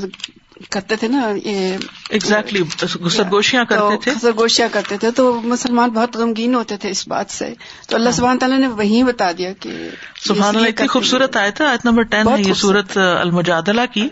[0.69, 1.77] کرتے تھے نا یہ
[2.09, 7.29] ایگزیکٹلی سرگوشیاں کرتے تھے۔ سرگوشیاں کرتے تھے۔ تو مسلمان بہت غمگین ہوتے تھے اس بات
[7.29, 7.53] سے۔
[7.87, 9.89] تو اللہ سبحان تعالیٰ نے وہی بتا دیا کہ
[10.21, 14.07] سبحان اللہ اتنی خوبصورت آئے تھا آیت نمبر ٹین ہے یہ سورت المجادلہ کی۔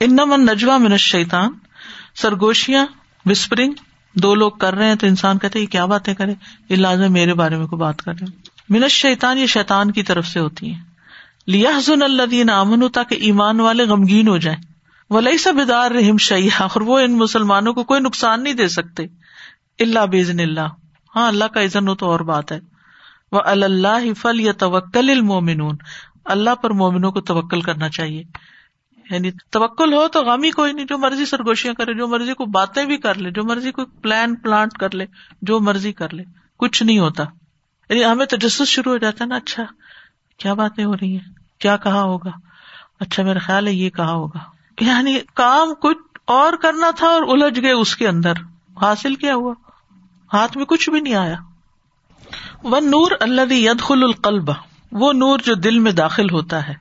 [0.00, 1.50] ان من نجوا من شیتان
[2.14, 2.86] سرگوشیاں
[3.26, 3.72] وسپرنگ۔
[4.14, 6.34] دو لوگ کر رہے ہیں تو انسان کہتے یہ کیا باتیں کرے
[6.68, 10.02] یہ لازم میرے بارے میں کوئی بات کر رہے ہیں منش شیتان یہ شیتان کی
[10.02, 10.80] طرف سے ہوتی ہیں۔
[11.46, 14.71] لیا حضن اللہ دین امن تاکہ ایمان والے غمگین ہو جائیں۔
[15.12, 19.02] ولی سا بیدار رحم شیح اور وہ ان مسلمانوں کو کوئی نقصان نہیں دے سکتے۔
[19.78, 20.68] اللہ بزن اللہ
[21.16, 22.60] ہاں اللہ کا عزن ہو تو اور بات ہے۔
[23.32, 25.76] وہ اللہ فل یا توکل المومنون
[26.24, 28.24] اللہ پر مومنوں کو توکل کرنا چاہیے۔
[29.10, 32.44] یعنی توکل ہو تو غم ہی کوئی نہیں، جو مرضی سرگوشیاں کرے، جو مرضی کو
[32.44, 35.06] باتیں بھی کر لے، جو مرضی کو پلان پلانٹ کر لے،
[35.42, 36.22] جو مرضی کر لے،
[36.58, 37.24] کچھ نہیں ہوتا۔
[37.88, 39.62] یعنی ہمیں تجسس شروع ہو جاتا ہے نا اچھا
[40.38, 42.30] کیا باتیں ہو رہی ہیں؟ کیا کہا ہوگا؟
[43.00, 47.60] اچھا میرا خیال ہے یہ کہا ہوگا۔ یعنی کام کچھ اور کرنا تھا اور الجھ
[47.60, 48.32] گئے اس کے اندر۔
[48.82, 49.54] حاصل کیا ہوا؟
[50.34, 51.34] ہاتھ میں کچھ بھی نہیں آیا۔
[52.62, 54.50] وہ نور اللہ ید خل القلب۔
[54.92, 56.74] وہ نور جو دل میں داخل ہوتا ہے۔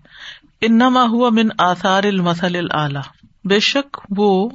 [0.61, 2.99] انما ہوا من آثار المسل العلی
[3.43, 4.49] بے شک وہ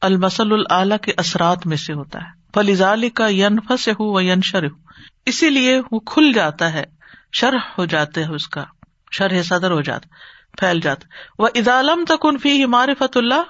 [0.00, 4.64] المسل العلی کے اثرات میں سے ہوتا ہے۔ فلیزال کا ین فس ہو ین شر
[5.26, 6.84] اسی لیے وہ کھل جاتا ہے،
[7.32, 8.64] شرح ہو جاتے ہے اس کا۔
[9.12, 10.08] شرح صدر ہو جاتا
[10.58, 11.06] پھیل جاتا۔
[11.38, 13.42] وہ ادالم تکن فی معرفت اللہ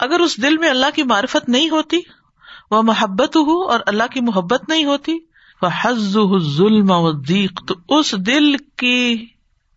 [0.00, 1.96] اگر اس دل میں اللہ کی معرفت نہیں ہوتی
[2.70, 5.12] وہ محبت ہو اور اللہ کی محبت نہیں ہوتی
[5.62, 6.18] وہ حز
[6.56, 9.26] ظلم و دیق تو اس دل کی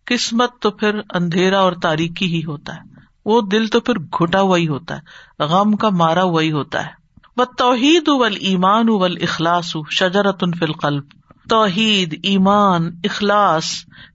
[0.04, 2.80] قسمت تو پھر اندھیرا اور تاریخی ہی ہوتا ہے۔
[3.24, 6.86] وہ دل تو پھر گھٹا ہوا ہی ہوتا ہے، غم کا مارا ہوا ہی ہوتا
[6.86, 6.90] ہے۔
[7.36, 11.02] وہ توحید اول ایمان اول اخلاص شجرت فل قلب
[11.48, 13.64] توحید، ایمان، اخلاص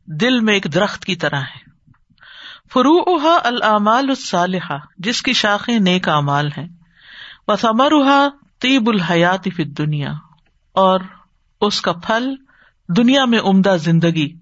[0.06, 1.67] دل میں ایک درخت کی طرح ہے۔
[2.74, 6.68] فروحا العمال الصالحہ جس کی شاخیں نیک امال ہیں۔
[7.48, 8.28] وہ ثمرحا
[8.62, 10.12] طیب الحیات فی دنیا
[10.74, 11.00] اور
[11.62, 12.36] اس کا پھل
[12.90, 14.34] دنیا میں عمدہ زندگی۔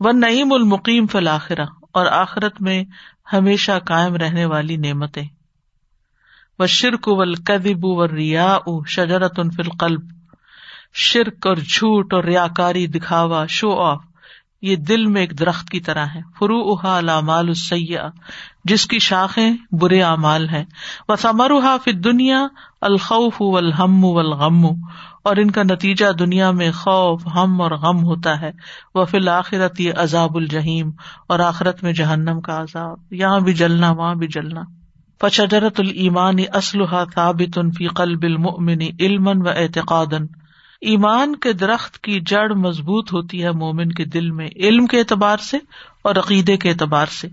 [0.00, 2.84] وہ نعیم المقیم فلاخرہ اور آخرت میں
[3.32, 5.28] ہمیشہ کائم رہنے والی نعمتیں۔
[6.58, 9.96] و شرک ول کدب و ریا او شجرت ان
[10.94, 14.00] شرک اور جھوٹ اور ریا کاری دکھاوا شو آف
[14.62, 17.52] یہ دل میں ایک درخت کی طرح ہے۔ فرو احا لامال
[18.64, 20.64] جس کی شاخیں برے اعمال ہیں۔
[21.08, 22.46] وہ ثمرحا فی دنیا
[22.80, 24.66] الخوف الحم الغم
[25.24, 28.50] اور ان کا نتیجہ دنیا میں خوف، ہم اور غم ہوتا ہے۔
[28.94, 30.90] وہ فی الآخرت یہ عذاب الجہیم
[31.28, 34.60] اور آخرت میں جہنم کا عذاب۔ یہاں بھی جلنا، وہاں بھی جلنا۔
[35.20, 40.12] فشجرت المان اسلحہ ثابت فی قلب المؤمن علم و اعتقاد
[40.82, 45.36] ایمان کے درخت کی جڑ مضبوط ہوتی ہے مومن کے دل میں، علم کے اعتبار
[45.36, 45.56] سے
[46.02, 47.28] اور عقیدے کے اعتبار سے۔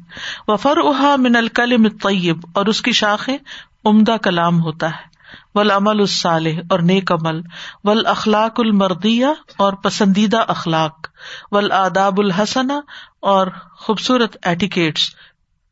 [0.47, 3.37] وفر احا من الکلم طیب اور اس کی شاخیں
[3.85, 5.07] عمدہ کلام ہوتا ہے۔
[5.55, 7.41] ول عمل الصالح، اور نیک عمل۔
[7.83, 11.07] ول اخلاق المردیا اور پسندیدہ اخلاق۔
[11.51, 12.79] ول آداب الحسنا
[13.19, 13.47] اور
[13.77, 15.09] خوبصورت ایٹیکیٹس۔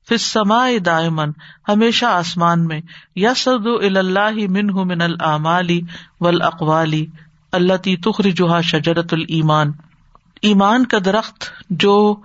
[0.10, 1.32] فسما دائمن
[1.68, 2.82] ہمیشہ آسمان میں۔
[3.16, 5.82] یس اللہ من من العمالی
[6.20, 7.06] ول اقوالی
[7.58, 9.72] اللہ تی تخر جوہا شجرت المان
[10.42, 12.16] ایمان کا درخت جو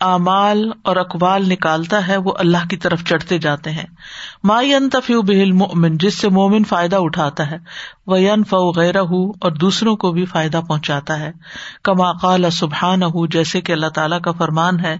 [0.00, 3.86] اعمال اور اقوال نکالتا ہے، وہ اللہ کی طرف چڑھتے جاتے ہیں۔
[4.44, 7.56] مائی انتفی بہل مومن جس سے مومن فائدہ اٹھاتا ہے۔
[8.06, 8.18] وہ
[8.48, 11.32] فو غیر اور دوسروں کو بھی فائدہ پہنچاتا ہے۔
[11.84, 13.00] کما قال سبحان
[13.30, 14.96] جیسے کہ اللہ تعالیٰ کا فرمان ہے۔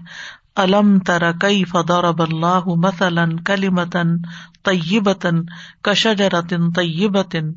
[0.55, 4.17] الم تر کئی فدور اب اللہ مثلاً کلی متن
[4.65, 5.41] طیبتن
[5.81, 7.51] کشجرتن طیبتن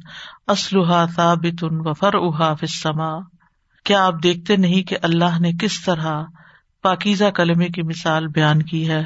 [0.49, 3.13] اسلحہ ثابتن وفر احا فسما
[3.87, 6.23] کیا آپ دیکھتے نہیں کہ اللہ نے کس طرح
[6.85, 9.05] پاکیزہ کلمے کی مثال بیان کی ہے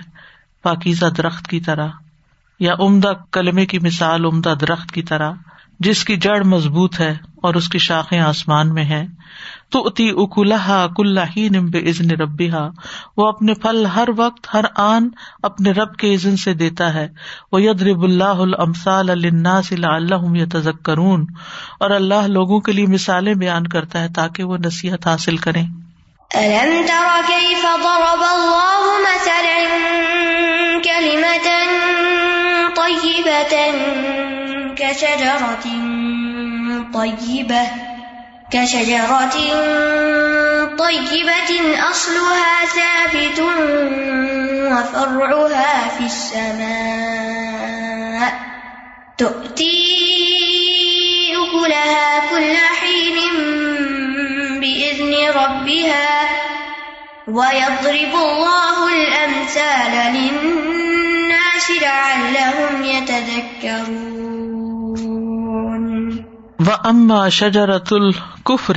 [0.62, 1.88] پاکیزہ درخت کی طرح
[2.60, 5.32] یا عمدہ کلمے کی مثال عمدہ درخت کی طرح
[5.80, 9.04] جس کی جڑ مضبوط ہے اور اس کی شاخیں آسمان میں ہے
[9.70, 12.50] تو اتی اکولہ کل ہی نمب ازن ربی
[13.16, 15.08] وہ اپنے پھل ہر وقت، ہر آن
[15.42, 17.08] اپنے رب کے عزن سے دیتا ہے۔
[17.52, 21.26] وہ ید رب اللہ المسال الناس اللہ تزک کرون
[21.80, 25.66] اور اللہ لوگوں کے لیے مثالیں بیان کرتا ہے تاکہ وہ نصیحت حاصل کریں۔
[26.34, 29.58] ألم تر كيف ضرب الله مثلا
[30.84, 31.50] كلمة
[32.76, 33.56] طيبة
[34.76, 35.70] كشجرة
[36.92, 37.97] طيبة
[38.50, 39.36] كشجرة
[40.78, 41.50] طيبة
[41.90, 43.38] أصلها ثابت
[44.72, 47.48] وفرعها في السماء
[49.18, 50.08] تؤتي
[51.36, 53.16] أكلها كل حين
[54.60, 56.08] بإذن ربها
[57.28, 64.67] ويضرب الله الأمثال للناس لعلهم يتذكرون
[66.68, 68.76] وأما شجرة الكفر،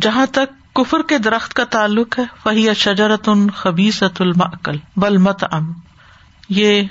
[0.00, 5.72] جہاں تک کفر کے درخت کا تعلق ہے وہی شجرت خبیصت المعقل بل مت ام
[6.48, 6.82] یہ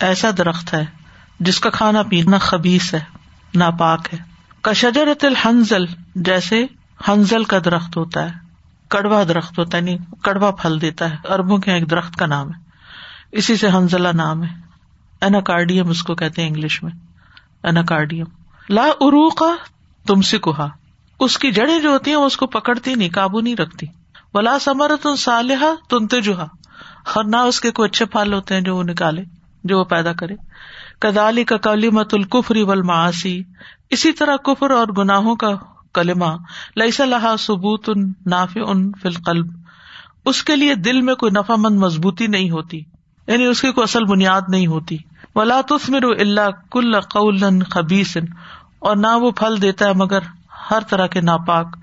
[0.00, 0.84] ایسا درخت ہے
[1.40, 3.00] جس کا کھانا پینا خبیص ہے
[3.54, 4.18] ناپاک ہے۔
[4.62, 5.84] کا شجرت الحنزل،
[6.14, 6.66] جیسے
[7.08, 8.30] ہنزل کا درخت ہوتا ہے،
[8.88, 12.48] کڑوا درخت ہوتا ہے نہیں کڑوا پھل دیتا ہے۔ اربوں کے ایک درخت کا نام
[12.48, 12.70] ہے۔
[13.32, 14.52] اسی سے ہنزلہ نام ہے۔
[15.20, 16.92] ایناکارڈیم اس کو کہتے ہیں انگلش میں۔
[17.62, 18.26] ایناکارڈیم
[18.70, 19.30] لا ارو
[20.06, 20.68] تم سے کوہا
[21.20, 23.86] اس کی جڑیں جو ہوتی ہیں وہ اس کو پکڑتی نہیں، قابو نہیں رکھتی۔
[24.34, 26.46] بلا سمر تم سالحا تنتے جوہا
[27.14, 29.22] اور نہ اس کے کوئی اچھے پھل ہوتے ہیں جو وہ نکالے،
[29.64, 30.34] جو وہ پیدا کرے۔
[30.98, 33.42] کدالی کا کلی مت الکفری
[33.90, 35.50] اسی طرح کفر اور گناہوں کا
[35.94, 36.36] کلمہ
[36.76, 39.46] لئیس اللہ ثبوت ان ناف ان فلقلب
[40.24, 42.80] اس کے لیے دل میں کوئی نفا مند مضبوطی نہیں ہوتی
[43.26, 44.96] یعنی اس کی کوئی اصل بنیاد نہیں ہوتی۔
[45.34, 48.18] ولا تثمر اللہ کل قول خبیس
[48.78, 50.18] اور نہ وہ پھل دیتا ہے، مگر
[50.70, 51.76] ہر طرح کے ناپاک۔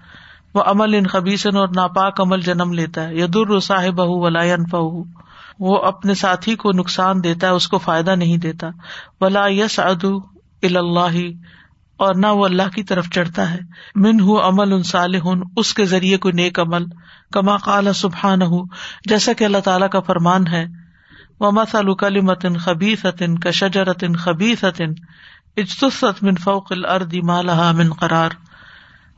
[0.53, 5.09] وہ عمل ان خبیسن اور ناپاک عمل جنم لیتا ہے۔ یدر صاحب ولا فہ
[5.59, 8.67] وہ اپنے ساتھی کو نقصان دیتا ہے، اس کو فائدہ نہیں دیتا۔
[9.21, 10.17] ولا یس ادو
[10.63, 11.17] اللہ
[11.97, 13.59] اور نہ وہ اللہ کی طرف چڑھتا ہے۔
[13.95, 16.85] من ہُ عمل ان صالح، اس کے ذریعے کوئی نیک عمل۔
[17.31, 18.65] کما قال سبحان ہُ
[19.05, 20.65] جیسا کہ اللہ تعالیٰ کا فرمان ہے۔
[21.39, 24.93] وہ مسل متن خبیس عطن کا شجرتن خبیس عطن
[25.57, 28.29] اجتست من فوق الردی مالہ من قرار۔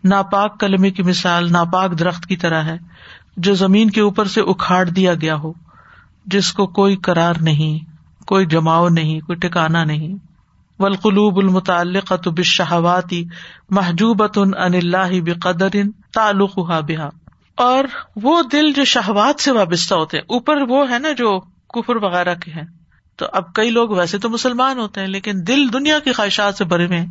[0.03, 2.77] ناپاک کلمے کی مثال ناپاک درخت کی طرح ہے،
[3.37, 5.53] جو زمین کے اوپر سے اکھاڑ دیا گیا ہو،
[6.25, 7.79] جس کو کوئی کرار نہیں،
[8.25, 10.15] کوئی جماؤ نہیں، کوئی ٹکانا نہیں۔
[10.79, 13.23] ولقلوب المتعلق بشہواتی
[13.69, 15.75] محجوبت ان اللہ بقدر
[16.13, 17.09] تعلق بحا
[17.55, 21.39] اور وہ دل جو شہوات سے وابستہ ہوتے ہیں، اوپر وہ ہے نا جو
[21.73, 22.84] کفر وغیرہ کے ہیں۔
[23.15, 26.65] تو اب کئی لوگ ویسے تو مسلمان ہوتے ہیں، لیکن دل دنیا کی خواہشات سے
[26.65, 27.05] بھرے ہوئے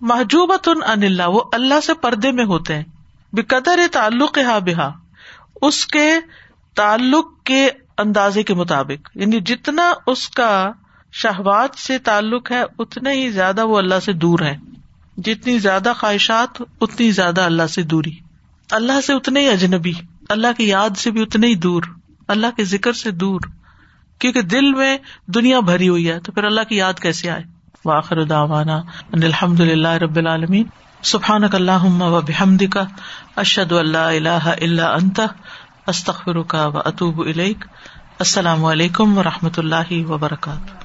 [0.00, 2.84] محجوبت ان اللہ، وہ اللہ سے پردے میں ہوتے ہیں۔
[3.32, 3.42] بے
[3.92, 4.90] تعلق ہا بحا
[5.62, 6.10] اس کے
[6.74, 10.72] تعلق کے اندازے کے مطابق۔ یعنی جتنا اس کا
[11.12, 14.56] شہبات سے تعلق ہے، اتنا ہی زیادہ وہ اللہ سے دور ہے
[15.16, 18.12] جتنی زیادہ خواہشات، اتنی زیادہ اللہ سے دوری۔
[18.70, 19.92] اللہ سے اتنے ہی اجنبی،
[20.28, 21.82] اللہ کی یاد سے بھی اتنے ہی دور۔
[22.28, 23.40] اللہ کے ذکر سے دور۔
[24.18, 27.42] کیونکہ دل میں دنیا بھری ہوئی ہے، تو پھر اللہ کی یاد کیسے آئے؟
[27.84, 28.76] واخر داوانا
[29.12, 30.66] الحمد للہ رب العالمین۔
[31.02, 32.84] سبحان اللہ و بحمد کا
[33.36, 35.20] اشد اللہ اللہ اللہ انت
[35.86, 37.22] استخر کا و اطوب
[38.18, 40.75] السلام علیکم و رحمۃ اللہ وبرکاتہ۔